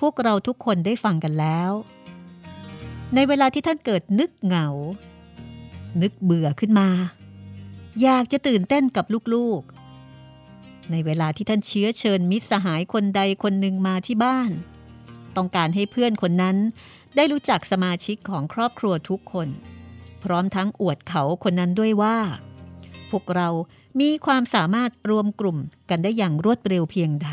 [0.00, 1.70] พวกเราทุกคนได้ฟังกันแล้ว
[3.14, 4.68] ในเวลาที่ท่านเกิดนึกเหงา
[6.02, 6.88] นึกเบื่อขึ้นมา
[8.02, 14.50] อยากจะตื่นเต้นกับลูกๆ ในเวลาที่ท่านเชื้อเชิญมิตรสหายคนใดคนหนึ่งมาที่บ้าน
[15.36, 16.56] ต้องการให้เพื่อนคนนั้น
[17.16, 19.48] ได้รู้จักสมาชิกของครอบครัวทุกคน
[20.24, 22.18] พร้อมทั้งอวดเขาคนนั้นด้วยว่า
[23.12, 23.48] พวกเรา
[24.00, 25.58] มีความสามารถรวมกลุ่ม
[25.90, 27.28] กันได้อย่างรวดเร็วเพียงใด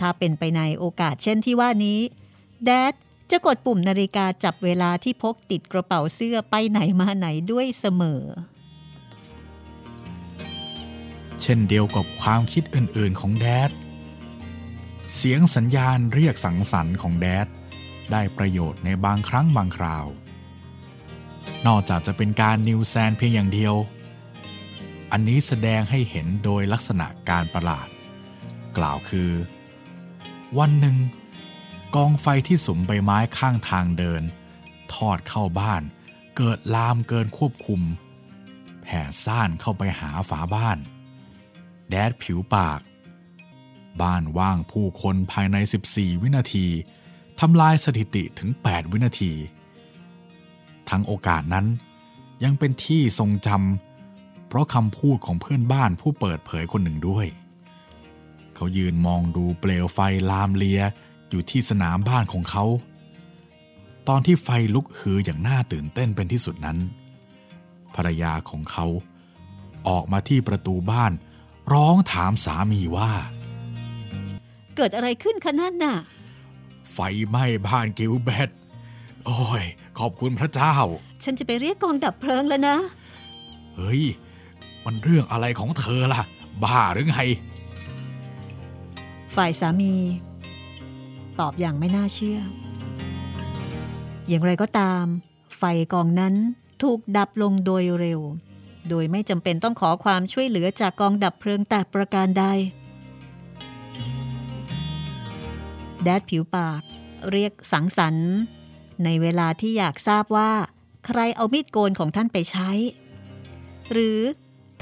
[0.00, 2.00] ถ้าเป็นไปในโอกาสเช่นที่ว่านี้
[2.64, 2.94] แดด
[3.30, 8.22] จะกดปุ่มนาฬิกาจับเวลาที่พกติดกระเป๋าเสื้อไปไหนมาไหนด้วยเสมอ
[11.42, 13.70] เช่นเดียวกับความคิดอื่นๆของแดด
[15.16, 17.46] เสียงสัญญาณเรียกสังสรรค์ของแดด
[18.12, 20.06] ได้ประโยชน์ในบางครั้งบางคราว
[21.66, 23.74] นอกจากจะเป็นการนิวแซนเพียงอย่างเดียว
[25.12, 27.88] อันนี้แสดงให้เห็นโดยลักษณะการประหลาด
[28.76, 29.30] กล่าวคือ
[30.58, 30.96] วันหนึ่ง
[31.96, 34.22] กองไฟที่สุมใบไม้ข้างทางเดิน
[34.94, 35.82] ทอดเข้าบ้าน
[36.36, 37.80] เกิดลามเกินควบคุม
[38.82, 40.78] แผ่ซ่านเข้าไปหาฝาบ้าน
[41.88, 42.80] แดดผิวปาก
[44.02, 45.56] บ้านว่างผู้คนภายใน
[45.90, 46.66] 14 วินาที
[47.40, 49.32] ทำลายสถิติถึง 8 วินาที
[50.90, 51.66] ทั้งโอกาสนั้น
[52.44, 53.85] ยังเป็นที่ทรงจำ
[54.48, 57.26] เพราะคำพูดของเพื่อนบ้านผู้เปิดเผยคนหนึ่งด้วย
[58.54, 59.98] เขายืนมองดูเปลวไฟ
[60.30, 60.80] ลามเลีย
[61.30, 62.64] อยู่ที่สนามบ้านของเขา
[64.08, 66.78] ตอนที่ไฟลุกฮืออย่างน่าตื่นเต้นเป็นที่สุดนั้น
[67.94, 68.86] ภรรยาของเขา
[69.88, 71.12] ออกมาที่ประตูบ้าน
[71.72, 73.12] ร้องถามสามีว่า
[74.76, 75.96] เกิดอะไรขึ้นคะนั่นน่ะ
[76.92, 78.50] ไฟไหม้บ้านกิลเบต
[79.26, 79.64] โอ้ย
[79.98, 80.74] ขอบคุณพระเจ้า
[81.24, 82.76] ฉันจะไปเรียกกองดับเพลิงแล้วนะ
[83.76, 84.02] เฮ้ย
[84.86, 86.22] มันเรื่องอะไรของเธอล่ะ
[86.62, 87.18] บ้าหรือไง
[89.34, 89.94] ฝ่ายสามี
[91.40, 92.40] ตอบอย่างไม่น่าเชื่อ
[94.28, 95.04] อย่างไรก็ตาม
[95.58, 96.34] ไฟกองนั้น
[96.82, 98.20] ถูกดับลงโดยเร็ว
[98.88, 102.44] โดยไม่จำเป็นต้องขอความช่วยเหลือจากกองดับเพลิงแต่ประการใด
[106.02, 106.82] แดดผิวปาก
[107.30, 108.32] เรียกสังสรรค์
[109.04, 110.52] ในเวลาที่อยากทราบว่า
[111.06, 112.70] ใครเอามีดโกนของท่านไปใช้
[113.92, 114.20] หรือ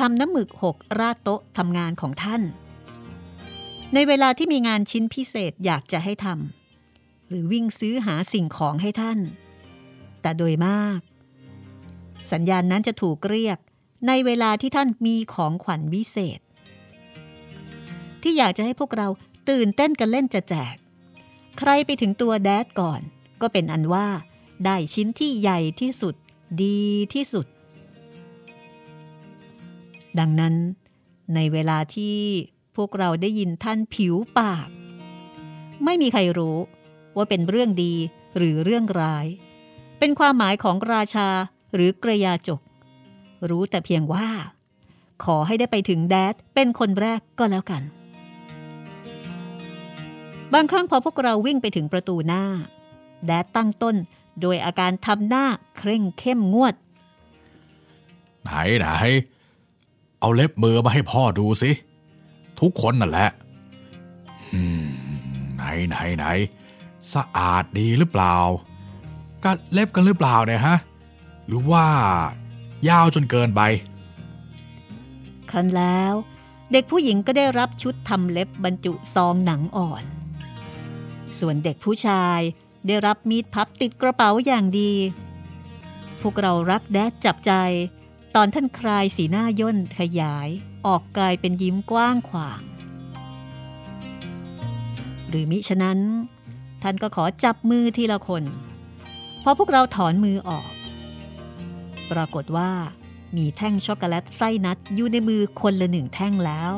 [0.00, 2.42] ทำน้ำหมึกหกราดโต๊ะทำงานของท่าน
[3.94, 9.18] ในเวลาที่มีงานชิ้นพิเศษอยากจะให้ทำหรือวิ่งซื้อหาสิ่งของให้ท่าน
[10.22, 11.00] แต่โดยมาก
[12.32, 13.58] สัญญาณนั้นจะถูกเรียก
[14.06, 16.40] ในเวลาที่ท่านมีของขวัญวิเศษ
[18.22, 19.08] ที่อยากจะให้พวกเรา
[19.48, 20.74] ตื่นเต้นกันเล่นจะแจก
[21.58, 23.00] ใครไปถึงตัวแดดก่อน
[23.40, 24.08] ก็เป็นอันว่า
[24.64, 26.14] ได้ชิ้นที่ใหญ่ที่สุด
[26.62, 27.46] ดีที่สุด
[30.18, 30.54] ดังนั้น
[31.34, 32.16] ในเวลาที่
[32.76, 34.68] พวกเราได้ยินท่านผิวปาก
[35.84, 36.58] ไม่มีใครรู้
[37.16, 37.94] ว่าเป็นเรื่องดี
[38.36, 39.26] หรือเรื่องร้าย
[39.98, 41.28] เป็นความหมายของราชา
[41.74, 42.60] หรือกระยาจก
[43.48, 44.28] รู้แต่เพียงว่า
[45.24, 47.82] ขอให้ได้ไปถึงแดดเป็นคนแรกก็แล้วกัน
[50.54, 52.44] บางครั้งพอพวกเราวิ่งไปถึงประตูหน้า
[53.26, 53.96] แดดตั้งต้น
[54.40, 55.46] โดยอาการทำหน้า
[55.76, 56.74] เคร่งเข้มงวด
[58.42, 58.88] ไหนไหน
[60.24, 61.70] เอาเล็บมือมาให้พ่อดูสิ
[62.60, 63.28] ทุกคนนั่นแหละ
[65.54, 66.26] ไหนไหนไหน
[67.14, 68.36] สะอาดดีหรือเปล่า
[69.44, 70.76] กัดเล็บกันหรือเปล่าเนี่ยฮะ
[71.46, 71.86] หรือว่า
[72.88, 73.60] ยาวจนเกินไป
[75.50, 76.14] ครั้นแล้ว
[76.72, 80.04] เด็กผู้หญิงก็ได้รับชุดทำเล็บบรรจุซองหนังอ่อน
[81.38, 82.40] ส่วนเด็กผู้ชาย
[82.86, 84.92] ได้รับมีดพับติดกระเป๋าอย่างดี
[86.20, 87.52] พวกเรารักแดดจับใจ
[88.38, 90.48] ตอนท่านคลายสีหน้าย่นขยาย
[90.86, 92.62] ออกกลายเป็นยิ้มกว้างขวาง
[95.28, 95.98] หรือมิฉะนั้น
[96.82, 98.44] ท่านก็ขอจับมือทีละคน
[99.42, 100.70] พอพวกเราถอนมือออก
[102.10, 102.70] ปรากฏว่า
[103.36, 106.72] มีแท่งช็อกโกแลตไส้นัดอยู่ในมือคนละหนึ่งแท่งแล้ว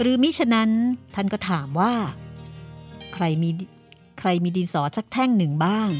[0.00, 0.70] หรือมิฉะนั้น
[1.14, 1.92] ท่านก็ถามว่า
[3.14, 3.50] ใครมี
[4.18, 5.90] ใครมีดินสอสักแท่งหนึ่งบ้าง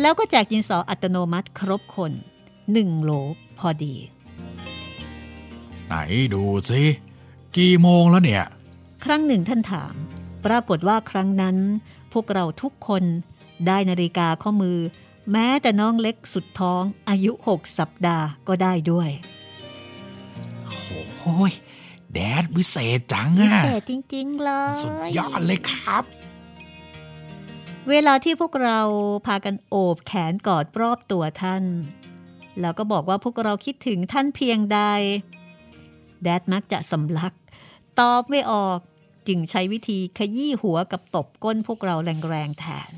[0.00, 2.12] แล้วก็แจกดินสออัตโนมัติครบคน
[2.72, 3.10] หนึ่งโหล
[3.58, 3.94] พอดี
[5.86, 5.94] ไหน
[6.34, 6.82] ดูสิ
[7.56, 8.44] กี่โมงแล้วเนี่ย
[9.04, 9.94] ครั้งหนึ่งท่านถาม
[10.44, 11.56] ปรากฏว่าครั้งนั้น
[12.12, 13.04] พวกเราทุกคน
[13.66, 14.78] ได้นาฬิกาข้อมือ
[15.32, 19.10] แม้แต่น้องเล็กสุดท้องอายุหกสัปดาห์ก็ได้ด้วย
[21.20, 21.52] โอ้ย
[22.12, 26.04] แดดวิเศษจังอะวิเศษจริง ๆ เลย สุดยอดเลยครับ
[27.88, 28.80] เวลาที่พวกเรา
[29.26, 31.64] พากันโอบแขนกอดรอบตัวท่าน
[32.60, 34.80] แล้วก็บอกว่าพวกเราคิดถึงท่านเพียงใด
[36.22, 37.34] แดดมักจะสำลัก
[37.98, 38.78] ตอบไม่ออก
[39.28, 42.90] จึงใช้วิธีขยี้หัวกับตบก้นพวกเราแรงๆแทน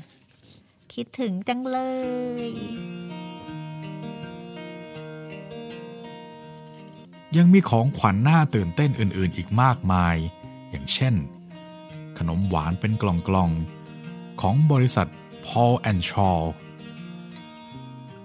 [0.93, 1.77] คิดถึงจังเล
[2.47, 2.51] ย
[7.37, 10.15] ยังมีของขวัญหน่าตื่นเต้นอื่นๆอีกมากมาย
[10.69, 11.15] อย่างเช่น
[12.17, 15.09] ขนมหวานเป็นกล่องๆ ของบริษัท
[15.45, 16.39] Paul and Shaw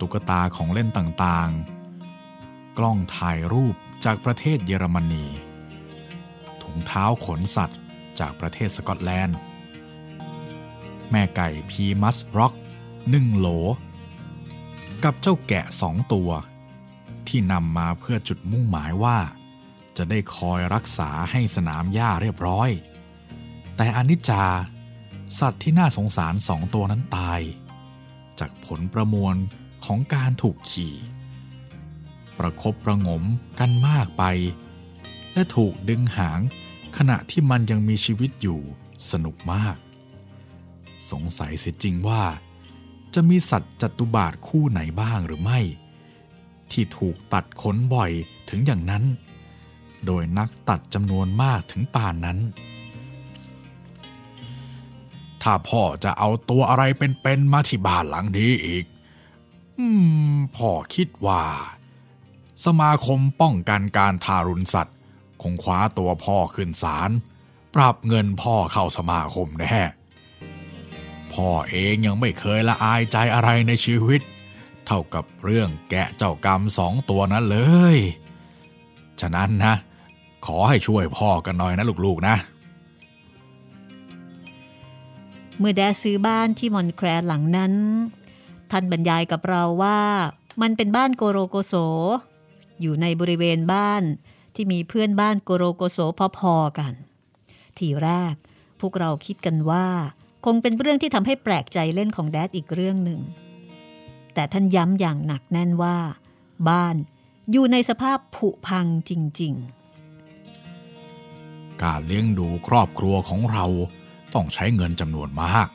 [0.03, 5.27] ตุ๊กตาของเล่นต่างๆ กล้องถ่ายรูปจากประเทศเยอรมนี
[6.63, 7.81] ถุงเท้าขนสัตว์
[8.19, 9.37] จากประเทศสกอตแลนด์
[11.11, 12.55] แม่ไก่พีมัสร็อก
[13.11, 13.49] หนึ่งโหล
[15.05, 16.31] กับเจ้าแกะสองตัว
[17.29, 19.19] ที่นำมาเพื่อจุดมุ่งหมายว่า
[19.97, 22.71] จะได้คอยรักษาให้สนามหญ้าเรียบร้อย
[23.77, 24.45] แต่อนิจจา
[25.39, 27.41] สัตว์ที่น่าสงสารสองตัวนั้นตาย
[28.39, 29.37] จากผลประมวล
[29.87, 30.95] ของการถูกขี่
[32.39, 33.23] ประคบประงม
[33.61, 34.25] กันมากไป
[35.33, 36.41] และถูกดึงหาง
[36.97, 38.61] ขณะที่มันยังมีชีวิตอยู่
[39.11, 39.77] สนุกมาก
[41.11, 42.23] สงสัยเสียจริงว่า
[43.15, 45.61] จะมีสัตว์จัตุบาทคู่ไหนบ้างหรือไม่
[46.71, 48.11] ที่ถูกตัดขนบ่อย
[48.51, 49.05] ถึงอย่างนั้น
[50.07, 52.39] โดยนักตัดจำนวนมากถึงป่านนั้น
[55.43, 58.85] ถ้าพ่อจะเอาตัวอะไรเป็นๆมาที่บ้านหลังนี้อีก
[60.57, 61.43] พ่อคิดว่า
[62.65, 64.97] สมาคมป้องกันการทารุณสัตว์
[65.43, 67.11] คงคว้าตัวพ่อขึ้นศาล
[67.75, 69.79] ปรับเงินพ่อเข้าสมาคมแน่
[71.33, 74.21] พ่อเองยังไม่เคยละอายใจอะไรในชีวิต
[74.87, 77.59] เท่ากับเรื่องแกะเจ้ากรรมสองตัวนั้นเล
[77.95, 77.97] ย
[79.21, 79.75] ฉะนั้นนะ
[80.47, 82.37] ขอให้ช่วยพ่อกันหน่อยนะลูกๆนะ
[85.59, 87.73] เมื่อแดดซื้อบ้านที่มอนแครหลังนั้น
[88.73, 90.01] ท่านบรรยายกับเราว่า
[90.63, 91.75] มันเป็นบ้านโกโรโกโส
[92.81, 94.03] อยู่ในบริเวณบ้าน
[94.55, 95.99] ที่มีเพื่อนบ้านโกโรโกโส
[96.39, 96.93] พอๆกัน
[97.79, 98.35] ทีแรก
[98.81, 99.87] พวกเราคิดกันว่า
[100.45, 103.21] คงเป็นเรื่องที่ทำให้แปลกใจเล่นของแดดอีกเรื่องหนึ่ง
[104.35, 105.97] แต่ท่านย้ำอย่างหนักแน่นว่า
[106.69, 106.97] บ้าน
[107.51, 109.55] อยู่ในสภาพผุพังจริง
[110.49, 113.65] ๆ การเลี้ยงดูครอบครัวของเรา
[114.35, 115.69] ต้องใช้เงินจำนวนมาก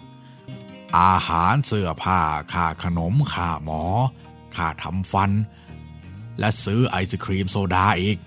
[0.99, 2.21] อาหารเสื้อผ้า
[2.53, 3.83] ค่าขนมค่าหมอ
[4.55, 5.31] ค่าทำฟัน
[6.39, 8.17] และซื้อไอศครีมโซดาอีก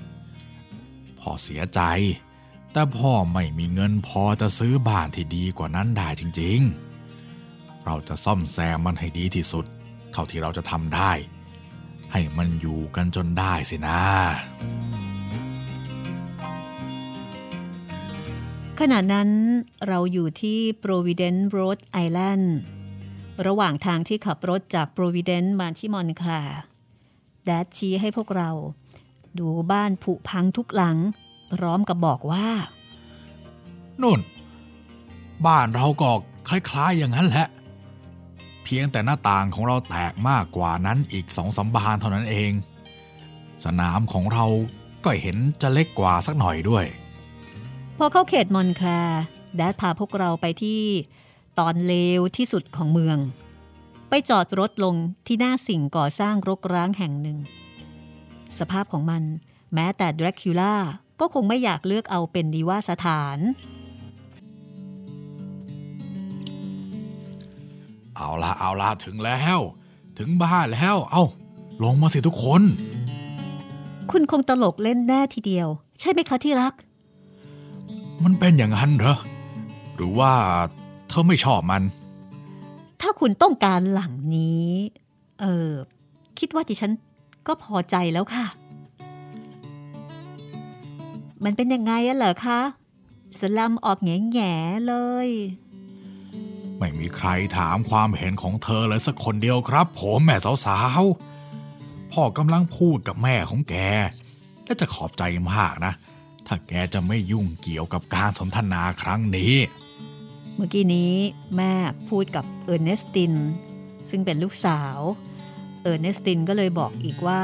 [1.18, 1.80] พ่อเสียใจ
[2.72, 6.60] แต่พ่อไม่มีเงินพอจะซื้อบ้านที่ดีกว่านั้นได้จริง
[7.22, 9.64] ๆ เราจะซ่อมแซมมันให้ดีที่สุด
[10.12, 11.12] เท่าที่เราจะทำได้
[12.12, 14.00] ให้มันอยู่กันจนได้สินะ
[18.84, 19.30] ขณะนั้น
[19.88, 22.46] เราอยู่ที่ Providence Rhode Island
[23.46, 26.42] ระหว่างทางที่ขับรถจาก Providence มาที่มอนคลา
[27.44, 28.50] แดดชี้ให้พวกเรา
[29.38, 30.96] ดูบ้านผุพังทุกหลัง
[31.52, 32.48] พร้อมกับบอกว่า
[34.02, 34.20] นุ่น
[35.46, 36.10] บ้านเราก็
[36.48, 37.46] คล้ายๆอย่างนั้นแหละ
[38.64, 42.52] เพียงแต่หน้าต่างของเราแตกมากกว่านั้นอีกสองสาบานเท่านั้นเอง
[43.64, 44.44] สนามของเรา
[45.04, 46.86] ก็เห็นจะเล็กกว่าสักหน่อยด้วย
[48.02, 49.22] พอเข้าเขตมอนแคลร์
[49.56, 50.82] แดดพาพวกเราไปที่
[51.58, 53.18] ตอนเลวที่สุดของเมือง
[54.08, 54.94] ไปจอดรถลง
[55.26, 57.38] ที่หน้าสิ่งก่อสร้างรกร้างแห่งหนึ่ง
[58.58, 59.22] สภาพของมัน
[59.74, 60.74] แม้แต่ดราคิวล่า
[61.20, 63.38] ก็คงไม่อยากเลือกเอาเป็นดีว่าสถาน
[68.16, 69.58] เอาละเอาละถึงแล้ว
[70.18, 71.22] ถึงบ้านแล้ว เอา
[71.82, 72.62] ลงมาสิทุกคน
[74.10, 75.68] คุณคงตลกเล่นแน่ทีเดียว
[76.00, 76.74] ใช่ไหมคะที่รัก
[78.24, 79.18] มันเป็นอย่างนั้นเหรอ
[79.94, 80.32] หรือว่า
[81.08, 81.82] เธอไม่ชอบมัน
[83.00, 84.70] ถ้าคุณต้องการหลังนี้
[85.40, 85.70] เออ
[86.38, 86.92] คิดว่าดิฉัน
[87.46, 88.46] ก็พอใจแล้วค่ะ
[91.44, 92.60] มันเป็นยังไงอะเหรอคะ
[93.40, 94.94] สลัมออกแง่แง่ๆเล
[95.26, 95.28] ย
[96.78, 103.74] ไม่มีใครถามความเห็นของเธอเลยสักคนเดียวครับ ผมแม่สาวๆ พ่อกำลังพูดกับแม่ของแก
[104.64, 105.92] และจะขอบใจมากนะ
[106.52, 109.54] ถ้าแกจะไม่ยุ่งเกี่ยวกับการสนทนาครั้งนี้
[110.54, 111.14] เมื่อกี้นี้
[111.56, 111.74] แม่
[112.08, 113.34] พูดกับเออร์เนสติน
[114.10, 114.98] ซึ่งเป็นลูกสาว
[115.82, 117.42] เออร์เนสตินก็เลยบอกอีกว่า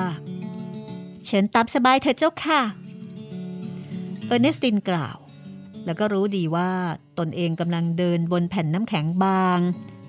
[1.27, 2.61] เชิญตามสบายเถอเจ้าค่ะ
[4.27, 5.19] เออร์เนสตินกล่าว
[5.85, 6.71] แล้วก็รู้ดีว่า
[7.19, 9.59] ตนเองกำลังเดินบนแผ่นน้ำแข็งบาง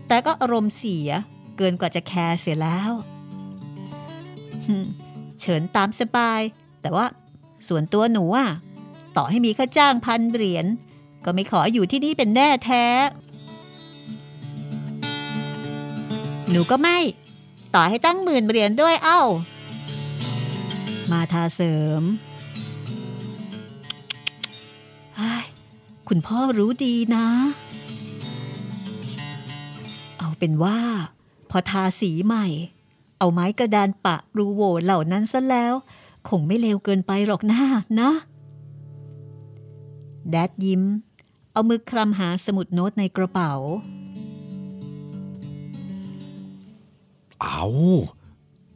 [0.08, 1.10] แต่ก็อารมณ์เสีย
[1.58, 2.92] เกินกว่าจะแคร์เสียแล้ว
[5.40, 6.42] เฉินตามสบาย
[6.82, 7.06] แต่ว่า
[7.68, 8.50] ส่วนตัวหนูอะ
[9.18, 10.66] ต่อให้มีค่าจ้างพันเหรียญ
[11.26, 12.86] ก็ไม่ขออยู่ที่นี่เป็นแน่แท้
[16.50, 16.98] หนูก็ไม่
[17.76, 19.22] ต่อให้ตั้งหมื่นเหรียญด้วยเอ้า
[21.12, 22.04] มาทาเสริม
[26.08, 27.28] คุณพ่อรู้ดีนะ
[30.18, 30.80] เอาเป็นว่า
[31.50, 32.48] พอทาสีใหม่
[33.18, 35.74] เอาไม้กระดานปะรูโวเหล่านั้นซะแล้ว
[36.30, 37.60] คงไม่เลวเกินไปหรอกนะ
[38.00, 38.12] นะ
[40.30, 40.84] แดดยิ้ม
[41.52, 43.54] เอามือคลำหาสมุดโน้ตในกระเป๋า
[47.42, 47.66] เอา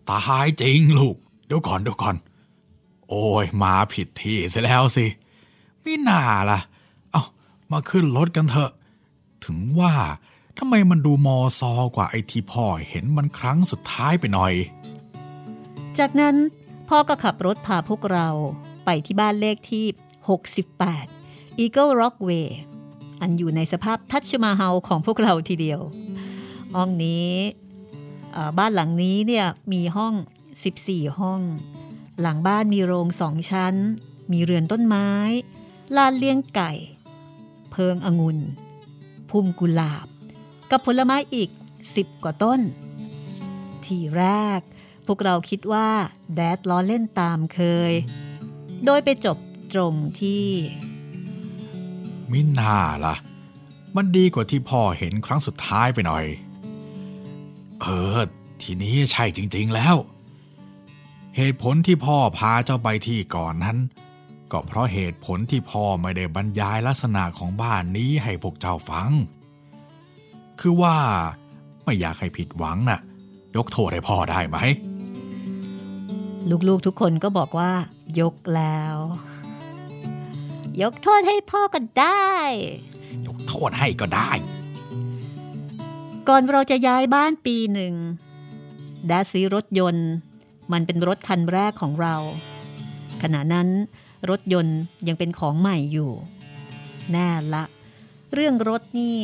[0.09, 2.15] ตายจริงลูก เดี๋ยวก่อนเดี๋ยวก่อน
[3.07, 5.05] โอ้ยมาผิดที่เสียแล้วสิ
[5.81, 6.59] ไม่น่าล่ะ
[7.11, 7.23] เอา
[7.71, 8.71] มาขึ้นรถกันเถอะ
[9.45, 9.93] ถึงว่า
[10.57, 14.53] ทำไมมันดูมอซอกว่าไอที่พ่อเห็นมันครั้งสุดท้ายไปหน่อย
[15.99, 16.35] จากนั้น
[16.89, 18.27] พ่อก็ขับรถพาพวกเรา
[18.85, 19.85] ไปที่บ้านเลขที่
[20.51, 21.20] 68
[21.59, 22.47] Eagle Rockway
[23.21, 25.81] อันอยู่ในสภาพทัชมาเฮาของพวกเราทีเดียว
[26.75, 27.31] ห้องนี้
[28.57, 30.13] บ้านหลังนี้เนี่ยมีห้อง
[30.65, 31.41] 14 ห้อง
[32.21, 33.75] หลังบ้านมีโรงสองชั้น
[34.31, 35.09] มีเรือนต้นไม้
[35.95, 36.71] ลานเลี้ยงไก่
[37.71, 38.39] เพิงองุ่น
[39.29, 40.07] พุ่มกุหลาบ
[40.71, 41.49] กับผลไม้อีก
[41.85, 42.59] 10 กว่าต้น
[43.85, 44.25] ทีแร
[44.59, 44.61] ก
[45.07, 45.89] พวกเราคิดว่า
[46.35, 47.59] แดดล้อเล่นตามเค
[47.91, 47.93] ย
[48.85, 49.37] โดยไปจบ
[49.73, 50.45] ตรงที่
[52.31, 53.15] มิน่าล่ะ
[53.95, 56.25] มันดีกว่าที่พ่อเห็นครั้งสุดท้ายไปหน่อย
[57.81, 58.17] เออ
[58.61, 59.95] ทีนี้ใช่จริง ๆแล้ว
[61.35, 63.77] เหตุผลที่พ่อพาเจ้าไปที่ก่อนนั้น
[64.51, 69.11] ก็เพราะเหตุผลที่พ่อไม่ได้บรรยายลักษณะของบ้านนี้ให้พวกเจ้าฟัง
[70.59, 70.97] คือว่า
[71.83, 72.99] ไม่อยากให้ผิดหวังน่ะ
[73.55, 74.57] ยกโทษให้พ่อได้ไหม
[76.67, 77.71] ลูกๆทุกคนก็บอกว่า
[78.19, 78.95] ยกแล้ว
[80.79, 82.31] ยกโทษให้พ่อก็ได้
[83.27, 84.31] ยกโทษให้ก็ได้
[86.27, 87.93] ก่อนเราจะย้ายบ้านปีหนึ่ง
[89.07, 90.09] แดดซื้อรถยนต์
[90.71, 92.15] มันเป็นรถคันแรกของเรา
[93.21, 93.67] ขณะนั้น
[94.29, 96.11] รถยนต์ยังเป็นของใหม่อยู่
[97.11, 97.63] แน่ละ
[98.33, 99.17] เรื่องรถนี่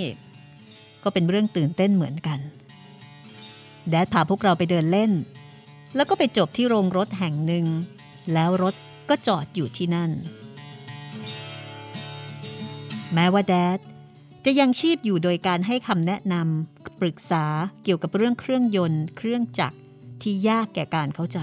[1.04, 2.40] ก็เป็นเรื่องตื่นเต้นเหมือนกัน
[3.90, 5.12] แดดพาพวกเราไปเดินเล่น
[5.96, 7.66] แล้วก็ไปจบที่โรงรถแห่งหนึ่ง
[8.34, 8.76] แล้วรถ
[9.10, 10.12] ก็จอดอยู่ที่นั่น
[13.14, 13.80] แม้ว่าแดด
[14.46, 17.46] จะยังชีพอยู่โดยการให้คำแนะนำปรึกษา
[17.84, 19.78] เกี่ยวกับเรื่องเครื่องยนต์ เครื่องจักร
[20.22, 21.40] ที่ยากแก่การเข้าใจ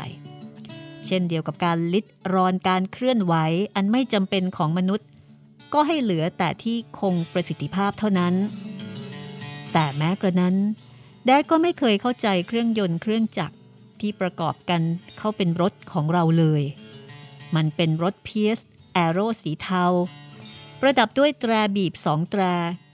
[1.06, 3.34] เช่นเดียวกับการลิดรอนการเคลื่อนไหว
[3.74, 5.06] อันไม่จำเป็นของมนุษย์
[5.74, 8.34] ก็ให้เหลือแต่ที่คงประสิทธิภาพเท่านั้น
[9.72, 10.56] แต่แม้กระนั้น
[11.24, 13.56] Dad ก็ไม่เคยเข้าใจเครื่องยนต์เครื่องจักร
[14.00, 14.82] ที่ประกอบกัน
[15.18, 16.62] เข้าเป็นรถของเราเลย
[17.56, 18.58] มันเป็นรถ Pierce
[18.94, 19.84] Arrow สีเทา
[20.80, 22.42] ประดับด้วยแตรบีบสองแตร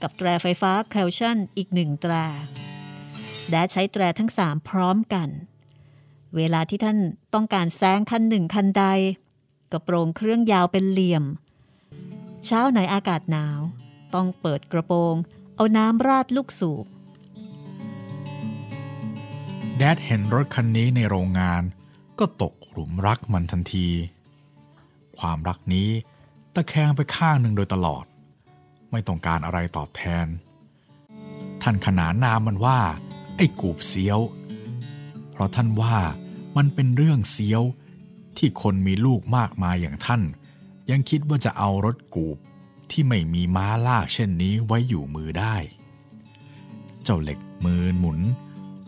[0.01, 2.13] กับแตรไฟฟ้า Klaxon อีกหนึ่งแตร
[3.49, 5.29] Dad ใช้แตรทั้งสามพร้อมกัน
[6.35, 6.97] เวลาที่ท่าน
[7.33, 8.85] ต้องการแซงคันหนึ่งคันใด
[9.71, 11.23] กระโปรงเครื่องยาวเป็นเหลี่ยม
[12.45, 13.59] เช้าไหนอากาศหนาว
[14.13, 15.15] ต้องเปิดกระโปรง
[15.55, 16.85] เอาน้ำราดลูกสูบ
[19.77, 21.63] แดดเห็นรถคันนี้ในโรงงาน
[22.19, 23.87] ก็ตกหลุมรักมันทันที
[25.19, 25.89] ความรักนี้
[26.55, 28.05] ตะแคงไปข้างหนึ่งโดยตลอด
[28.91, 30.27] ไม่ต้องการอะไรตอบแทน
[31.61, 32.79] ท่านขนานนามมันว่า
[33.35, 34.19] ไอ้กูบเสียว
[35.31, 35.97] เพราะท่านว่า
[36.57, 37.61] มันเป็นเรื่องเสียว
[38.37, 40.21] ที่คนมีลูกมากมายอย่างท่าน
[40.89, 42.37] ยังคิดว่าจะเอารถกูบ
[42.91, 45.55] ที่ไม่มีม้าลากเช่นนี้ไว้อยู่มือได้
[47.03, 48.19] เจ้าเหล็กมือหมุน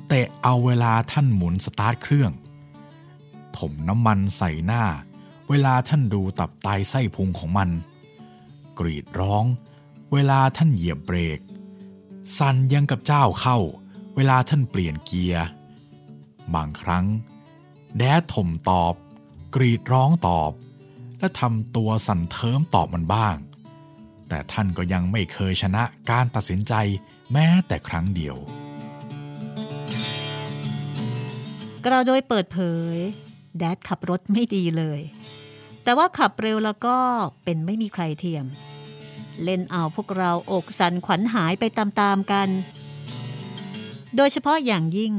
[0.08, 2.32] เตะเอาเวลาท่านหมุนสตาร์ทเครื่อง
[3.58, 4.84] ถมน้ำมันใส่หน้า
[5.50, 7.70] เวลาท่านดูตับไตไส้พุงของมัน
[8.80, 9.46] กรีดร้อง
[10.14, 11.40] เวลาท่านเหยียบเบรก
[12.38, 13.58] สั่นยังกับเจ้าเข้า
[14.16, 15.46] เวลาท่านเปลี่ยนเกียร์
[16.56, 17.06] บางครั้ง
[17.98, 18.94] แดดถมตอบ
[19.56, 20.52] กรีดร้องตอบ
[21.20, 23.38] และทำตัวสั่นเทิมตอบมันบ้าง
[24.30, 26.74] แต่ท่านก็ยังไม่เคยชนะการตัดสินใจ
[27.32, 28.38] แม้แต่ครั้งเดียว
[31.86, 32.60] กล่าวโดยเปิดเผ
[32.96, 32.98] ย
[33.58, 35.00] แดดขับรถไม่ดีเลย
[35.84, 36.98] แต่ว่าขับเร็วแล้วก็
[37.44, 38.46] เป็นไม่มีใครเทียม
[39.44, 42.50] เล่นเอาพวกเราอกสันขวัญหายไปตามๆกัน
[44.16, 45.14] โดยเฉพาะอย่างยิ่ง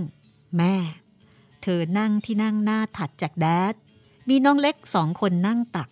[0.57, 0.75] แม่
[1.63, 3.75] เธอนั่งที่นั่งหน้าถัดจากแดด
[4.29, 5.89] มีน้องเล็กสองคนนั่งตัก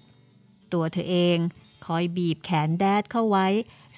[0.73, 1.39] ตัวเธอเอง
[1.87, 3.47] คอยบีบแขนแดดเข้าไว้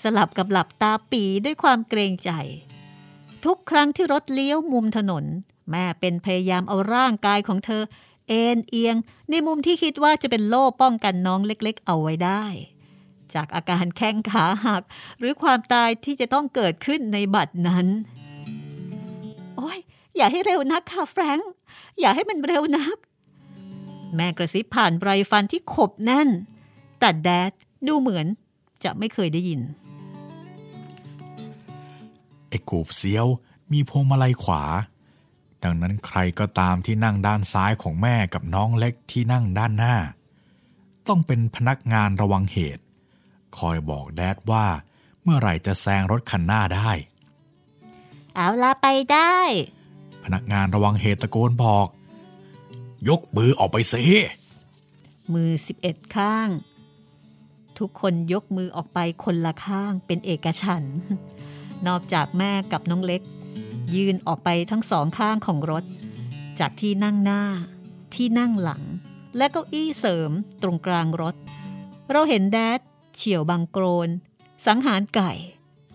[0.03, 2.31] สลับกับหลับตาปีด้วยความเกรงใจ
[3.45, 5.25] ทุกครั้งที่รถเลี้ยวมุมถนน
[5.70, 7.83] แม่เป็นพยายามเอาร่างกายของเธอ
[8.29, 8.97] เอ็นเอียง
[9.31, 12.45] ในมุมที่คิดว่าจะเป็นโล่ป้องกันน้องเล็กๆ เอาไว้ได้
[13.35, 14.83] จากอาการแข้งขาหัก
[15.18, 17.87] หรือความตายที่จะต้องเกิดขึ้นในบัดนั้น
[19.57, 19.79] โอ้ย
[20.16, 21.51] อย่าให้เร็วนักค่ะแฟรงค์
[22.01, 22.97] อย่าให้มันเร็วนัก
[24.14, 26.29] แม่กระซิบผ่านไรฟันที่ขบแน่น
[27.01, 27.53] แต่แดด
[27.87, 28.27] ดูเหมือน
[28.85, 29.61] จะไม่เคยได้ยิน
[32.49, 33.27] ไอ้กูบเสียว
[33.72, 34.62] มีพวงมาลัยขวา
[35.65, 39.97] ดังนั้นใครก็ตามที่นั่งด้านซ้ายของแม่กับน้องเล็กที่นั่งด้านหน้า
[41.09, 42.83] ต้องเป็นพนักงานระวังเหตุ
[43.59, 44.67] คอยบอกแดดว่า
[45.23, 46.91] เมื่อไหร่จะแซงรถคันหน้าได้
[48.35, 49.37] เอาละไปได้
[50.25, 51.87] พนักงานระวังเหตุตะโกนบอก
[53.09, 54.03] ยกมือออกไปสิ
[55.35, 55.51] มือ
[55.83, 56.49] 11 ข้าง
[57.79, 60.99] ทุกคนยกมือออกไปคนละข้างเป็นเอกฉันท์
[61.87, 63.23] นอกจากแม่กับน้องเล็ก
[63.95, 65.85] ยืนออกไปทั้งสองข้างของรถ
[66.59, 67.43] จากที่นั่งหน้า
[68.14, 68.82] ที่นั่งหลัง
[69.37, 70.30] และเก้าอี้เสริม
[70.62, 71.35] ตรงกลางรถ
[72.11, 72.80] เราเห็นแดด
[73.16, 74.09] เฉียวบางโกรน
[74.66, 75.32] สังหารไก่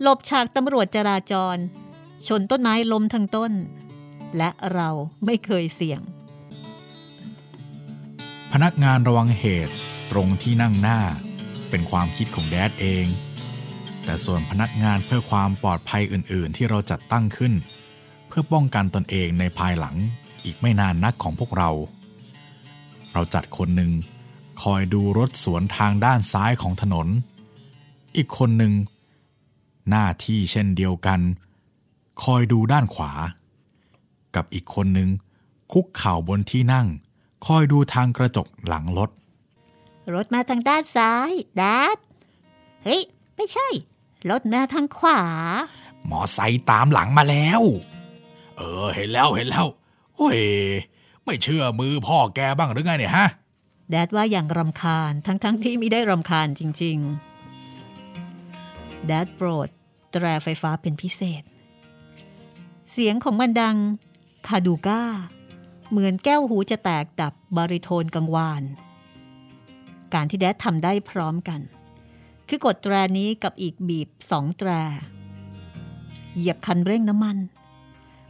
[0.01, 1.57] หลบฉากตำรวจจราจร
[2.27, 3.51] ชนต้นไม้ล้มทั้งต้น
[4.37, 4.89] และเรา
[5.25, 6.01] ไม่เคยเสี่ยง
[8.51, 9.75] พนักงานระวังเหตุ
[10.11, 10.99] ตรงที่นั่งหน้า
[11.69, 13.05] เป็นความคิดของแดดเอง
[14.03, 17.53] แต่ส่วนพนักงานเพื่อความปลอดภัยอื่น ๆ ที่เราจัดตั้งขึ้น
[18.29, 19.95] เพื่อป้องกันตนเองในภายหลัง
[20.45, 21.69] อีกไม่นานนักของพวกเรา
[23.13, 23.91] เราจัดคนหนึ่ง
[24.61, 27.07] คอยดูรถสวนทางด้านซ้ายของถนน
[28.15, 28.73] อีกคนหนึ่ง
[29.89, 31.19] หน้าที่เช่นเดียวกัน
[32.23, 33.11] คอยดูด้านขวา
[34.35, 35.09] กับอีกคนหนึ่ง
[35.71, 36.87] คุกเข่าบนที่นั่ง
[37.45, 39.09] คอยดูทางกระจกหลังรถ
[40.15, 41.61] รถมาทางด้านซ้ายแด
[41.95, 41.97] ด
[42.83, 43.01] เฮ้ย
[43.35, 43.67] ไม่ใช่
[44.29, 45.21] รถมาทางขวา
[46.05, 47.61] หมอไซค์ตามหลังมาแล้ว
[48.59, 49.67] เออ เห็นแล้วเห็นแล้ว
[50.15, 50.39] โอ้ย
[51.25, 53.27] ไม่เชื่อมือพ่อแกบ้างหรือไงเนี่ยฮะ
[53.89, 56.97] แดดว่าอย่างรำคาญทั้งๆทที่ไม่ได้รำคาญจริง
[58.21, 59.67] ๆ แดดโปรด
[60.11, 61.43] แตรไฟฟ้าเป็นพิเศษ
[62.91, 63.77] เสียงของมันดัง
[64.47, 65.03] คาดูก้า
[65.89, 68.63] เหมือนแก้วหูจะแตกดับบาริโทนกังวาน
[70.13, 71.61] การที่แดดทำได้พร้อมกัน
[72.47, 74.69] คือกดแตรนี้กับอีกบีบสองแตร
[76.35, 77.37] เหยียบคันเร่งน้ำมัน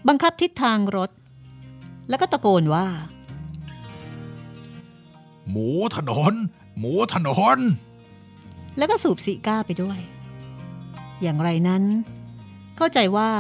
[0.07, 1.09] บังคับทิศทางรถ
[2.09, 2.87] แล้วก็ตะโกนว่า
[5.49, 6.33] หมูถนน
[6.79, 7.59] หมูถนน
[8.77, 9.99] แล้วก็สูบซิก้าไปด้วย
[11.21, 11.83] อย่างไรนั้น
[12.77, 13.31] เข้าใจว่า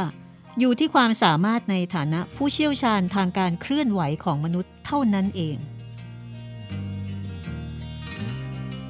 [0.59, 5.57] อยู่ที่ความสามารถในฐานะผู้เชี่ยวชาญทางการเคลื่อนไหวของมนุษย์เท่านั้นเอง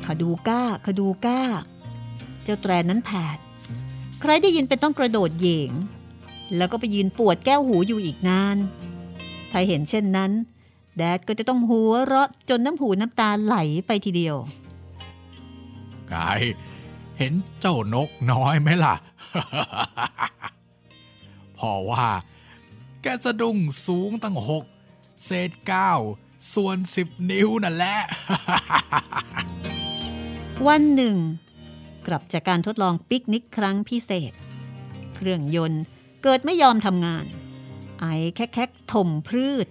[0.05, 1.41] ขดูก้า ขดูก้า
[2.43, 3.37] เจ้าแตรนั้นแผด
[4.21, 5.71] ใครได้ยินเป็นต้องกระโดดเหย่ง
[6.55, 8.57] แล้วก็ไปยืนปวดแก้วหูอยู่อีกนาน
[9.51, 10.31] ถ้าเห็นเช่นนั้น
[10.97, 13.55] แดดก็จะต้องหัวเราะจนน้ำหูน้ำตาไหล
[13.87, 14.35] ไปทีเดียว
[16.07, 16.15] ไง
[17.17, 18.95] เห็นเจ้านกน้อยไหมล่ะ
[21.57, 22.07] พอว่า
[23.01, 24.63] แกสะดุ้งสูงตั้งหก
[25.25, 25.93] เศษเก้า
[26.53, 27.97] ส่วนสิบนิ้วนั่นแหละ
[30.67, 31.17] วันหนึ่ง
[32.07, 34.31] กลับจากการทดลองปิกนิกครั้งพิเศษ
[35.15, 35.83] เครื่องยนต์
[36.23, 37.25] เกิดไม่ยอมทำงาน
[37.99, 39.67] ไอแคกๆถมพืช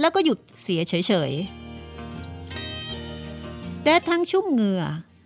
[0.00, 4.82] แล้วก็หยุดเสียเฉยๆแดดทั้งชุ่มเหงื่อ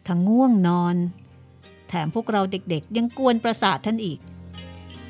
[0.08, 0.96] ทั้งง่วงนอน
[1.88, 4.18] แถมพวกเราเด็กๆ ยังกวนประสาทท่านอีก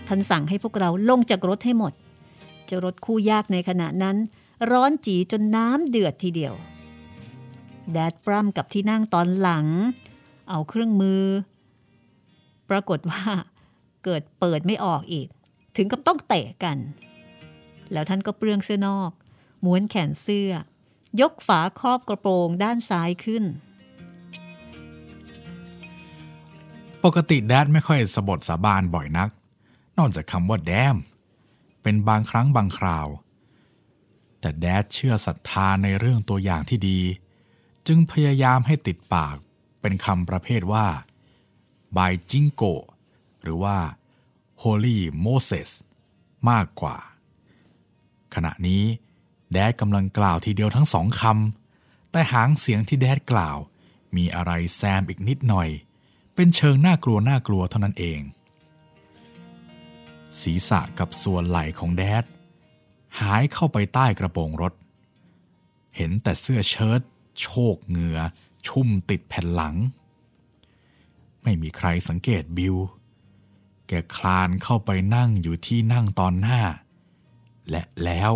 [0.08, 1.92] ท่านสั่งให้พวกเราลงจากรถให้หมด
[2.68, 4.16] จะรถคู่ยากในขณะนั้น
[4.70, 6.54] ร้อนจีจนน้ำเดือดทีเดียว
[7.92, 9.66] แดดปร่ำกับที่นั่งตอนหลัง
[10.50, 11.22] เอาเครื่องมือ
[12.70, 13.22] ปรากฏว่า
[14.04, 15.28] เกิดเปิดไม่ออกอีก
[15.76, 16.78] ถึงกับต้องเตะกัน
[17.92, 19.10] แล้วท่านก็เปลืองเสื้อนอก
[19.64, 20.50] ม้วนแขนเสื้อ
[21.20, 23.44] ยกฝาครอบกระโปรงด้านซ้ายขึ้น
[27.04, 29.30] ปกติแดดไม่ค่อยสะบดสาบานบ่อยนัก
[29.98, 30.96] นอกจากคำว่าแดม
[31.82, 33.08] เป็นบางครั้งบางคราว
[34.40, 37.00] แต่แดดเชื่อศรัทธาในเรื่องตัวอย่างที่ดี
[37.86, 39.36] จึงพยายามให้ติดปาก
[39.80, 40.86] เป็นคำประเภทว่า
[41.96, 42.72] by jingo
[43.42, 43.76] หรือว่า
[44.64, 45.70] holy moses
[46.50, 46.96] มากกว่า
[48.34, 48.84] ขณะนี้
[49.52, 53.58] แดดกำลังกล่าวทีเดียวทั้งสองคำ แต่หางเสียงที่แดดกล่าว
[54.16, 55.68] มีอะไรแซมอีกนิดหน่อย
[56.34, 58.20] เป็นเชิงน่ากลัวน่ากลัวเท่านั้นเอง
[60.40, 62.24] ศีรษะกับส่วนไหล่ของแดด
[63.20, 64.72] หายเข้าไปใต้กระโปรงรถ
[65.96, 67.00] เห็นแต่เสื้อเชิ้ต
[67.40, 68.18] โชกเหงื่อ
[68.66, 69.74] ชุ่มติดแผ่นหลัง
[71.42, 72.76] ไม่มีใครสังเกตบิล
[73.88, 76.60] แกคลานเข้าไปนั่งอยู่ที่นั่งตอนหน้า
[77.70, 78.32] และแล้ว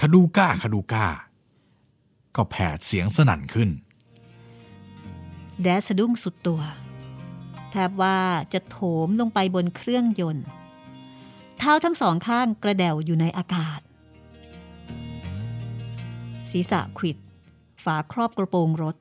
[0.00, 1.06] คดูก้าคดูก้า
[2.36, 3.70] ก็แผดเสียงสนั่นขึ้น
[5.62, 6.60] แดสะดุ้งสุดตัว
[7.70, 8.18] แทบว่า
[8.52, 10.46] จะโถมลงไปบนเครื่องยนต์
[11.58, 13.80] เท้าทั้งสองข้างกระเดวอยู่ในอากาศ
[16.50, 17.16] ศีรษะขวิด
[17.84, 18.96] ฝาครอบกระโปรงรถ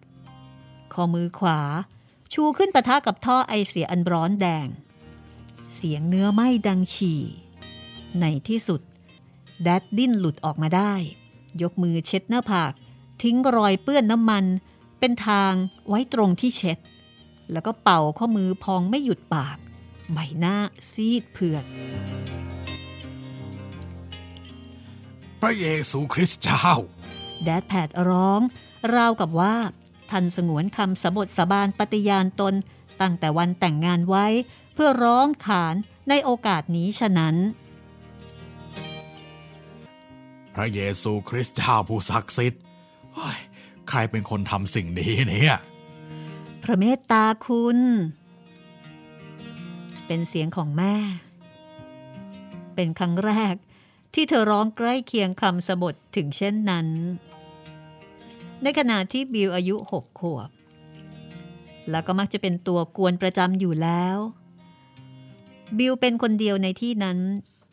[0.93, 1.59] ข้อมือขวา
[2.33, 4.67] ชูขึ้นปะทะกับท่อไอเสียอันร้อนแดง
[5.75, 7.21] เสียงเนื้อไหม้ดังฉี่
[8.19, 8.81] ในที่สุด
[9.63, 10.93] แดดดิ้นหลุดออกมาได้
[11.61, 12.73] ยกมือเช็ดหน้าผาก
[13.21, 14.45] ทิ้งรอยเปื้อนน้ำมัน
[14.99, 15.53] เป็นทาง
[15.87, 16.77] ไว้ตรงที่เช็ด
[17.51, 19.57] แล้วก็เป่าข้อมือพองไม่หยุดปาก
[20.13, 20.55] ใบหน้า
[20.91, 21.65] ซีดเผือด
[25.41, 26.67] พระเยซูคริสต์เจ้า
[27.43, 28.41] แดดแผดร้อง
[28.95, 29.55] ราวกับว่า
[30.11, 32.53] ทันสงวนคำสบทสาบานปฏิญาณตน
[33.01, 34.25] ตั้งแต่วันแต่งงานไว้
[34.73, 35.75] เพื่อร้องขาน
[36.09, 37.35] ในโอกาสนี้ฉะนั้น
[40.55, 42.61] พระเยซูคริสต์เจ้าผู้ศักดิ์สิทธิ์
[43.13, 43.39] เฮ้ย
[43.89, 45.55] ใครเป็นคนทำสิ่งนี้เนี่ย
[46.63, 47.79] พระเมตตาคุณ
[50.07, 50.95] เป็นเสียงของแม่
[52.75, 53.55] เป็นครั้งแรก
[54.13, 56.87] ที่เธอร้องใกล้เคียงคำสบทถึงเช่นนั้น
[58.63, 60.49] ในขณะที่บิวอายุหกขวบ
[61.91, 64.17] แล้วก็มักจะเป็นตัวกวนประจำอยู่แล้ว
[65.77, 67.17] บิวเป็นคนเดียวในที่นั้น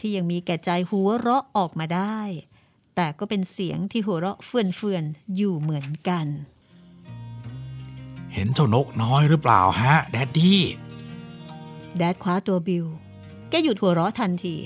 [0.01, 2.21] ที่ยังมีแก่ใจหัวเราะออกมาได้
[2.97, 6.27] แต่ก็เป็นเสียงที่หัวเราะเฟื่อนๆอยู่เหมือนกัน
[8.35, 10.61] เห็นเจ้านกน้อยหรือเปล่าฮะ แดดดี้
[11.97, 12.85] แดดคว้าตัวบิว
[13.51, 14.57] แกหยุดหัวเราะทันที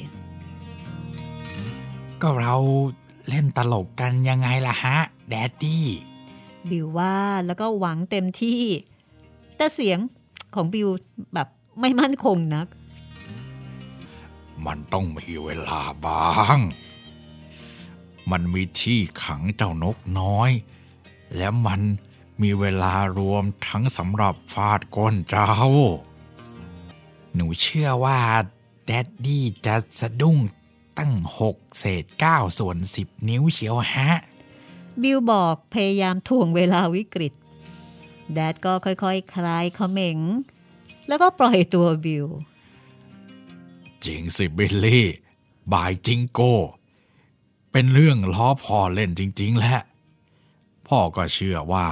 [2.20, 2.56] ก็เรา
[3.28, 4.96] เล่นตลกกันยังไงล่ะฮะ
[5.28, 5.84] แดดดี้
[6.70, 8.62] บิวว่าแล้วก็หวังเต็มที่
[9.56, 9.98] แต่เสียง
[10.54, 10.88] ของบิว
[11.34, 11.48] แบบ
[11.80, 12.66] ไม่มั่นคงนัก
[14.66, 16.58] มันต้องมีเวลาบ้าง
[18.30, 20.50] มันมีที่ขังเจ้านกน้อย
[21.36, 21.80] และมัน
[22.42, 25.50] มีเวลารวมทั้งสำหรับฟาดก้นเจ้า
[27.34, 28.20] หนูเชื่อว่า
[28.84, 30.38] แดดดี้จะสะดุ้ง
[30.98, 34.10] ตั้งหกเศษเก้าส่วนสิบนิ้วเชียวฮะ
[35.02, 37.32] บิวบอกพยายามถ่วงเวลาวิกฤต
[38.32, 40.18] แดดก็ค่อยๆคคลายเขม็ง
[41.08, 42.26] แล้วก็ปล่อยตัวบิว
[44.04, 45.06] จริงสิบิลลี่
[45.72, 46.54] บายจิงโก้
[47.72, 49.80] เป็นเรื่องล้อพ่อเล่นจริง ๆ แหละ
[50.88, 51.88] พ่อก็เชื่อว่า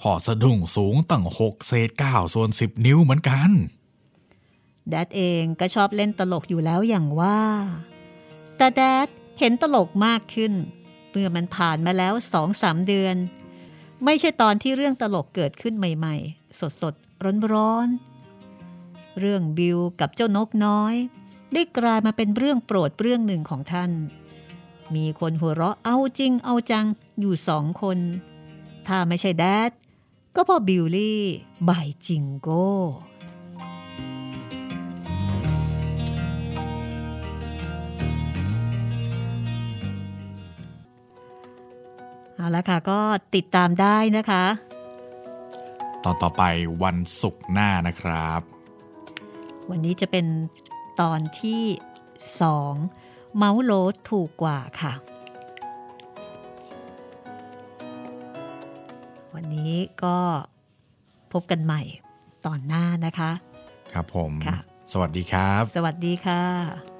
[0.00, 3.50] พ่อสะดุ้งสูงตั้งหกเศษเก้าส่วนสิบนิ้วเหมือนกัน
[4.88, 7.40] แดดเองก็ชอบเล่นตลกอยู่แล้วอย่างว่า
[8.56, 10.52] แต่แดดเห็นตลกมากขึ้น
[11.10, 13.16] เมื่อมันผ่านมาแล้วสองสามเดือน
[14.04, 20.94] ไม่ใช่ตอนที่เรื่องตลกเกิดขึ้นใหม่ ๆ สดๆร้อนๆเรื่องบิวกับเจ้านกน้อย
[21.52, 23.90] ได้กลายมาเป็นเรื่องโปรดเรื่องหนึ่งของท่าน
[24.94, 26.86] มีคนหัวเราะเอาจริงเอาจัง
[27.20, 27.98] อยู่สองคน
[28.86, 29.70] ถ้าไม่ใช่แดด
[30.34, 31.20] ก็เพอบิลลี่
[31.68, 32.68] บายจิงโก้
[42.40, 43.00] เอาละค่ะก็
[43.34, 44.44] ติดตามได้นะคะ
[46.04, 46.42] ตอนต่อไป
[46.82, 48.40] วันศุกร์หน้านะครับ
[49.70, 50.26] วันนี้จะเป็น
[51.00, 51.62] ตอนที่
[52.40, 52.74] สอง
[53.36, 54.92] เมาส์โลดถูกกว่าค่ะ
[59.34, 59.74] วันนี้
[60.04, 60.16] ก็
[61.32, 61.82] พบกันใหม่
[62.46, 63.30] ตอนหน้านะคะ
[63.92, 64.58] ครับผมค่ะ
[64.92, 66.99] สวัสดีครับ สวัสดีค่ะ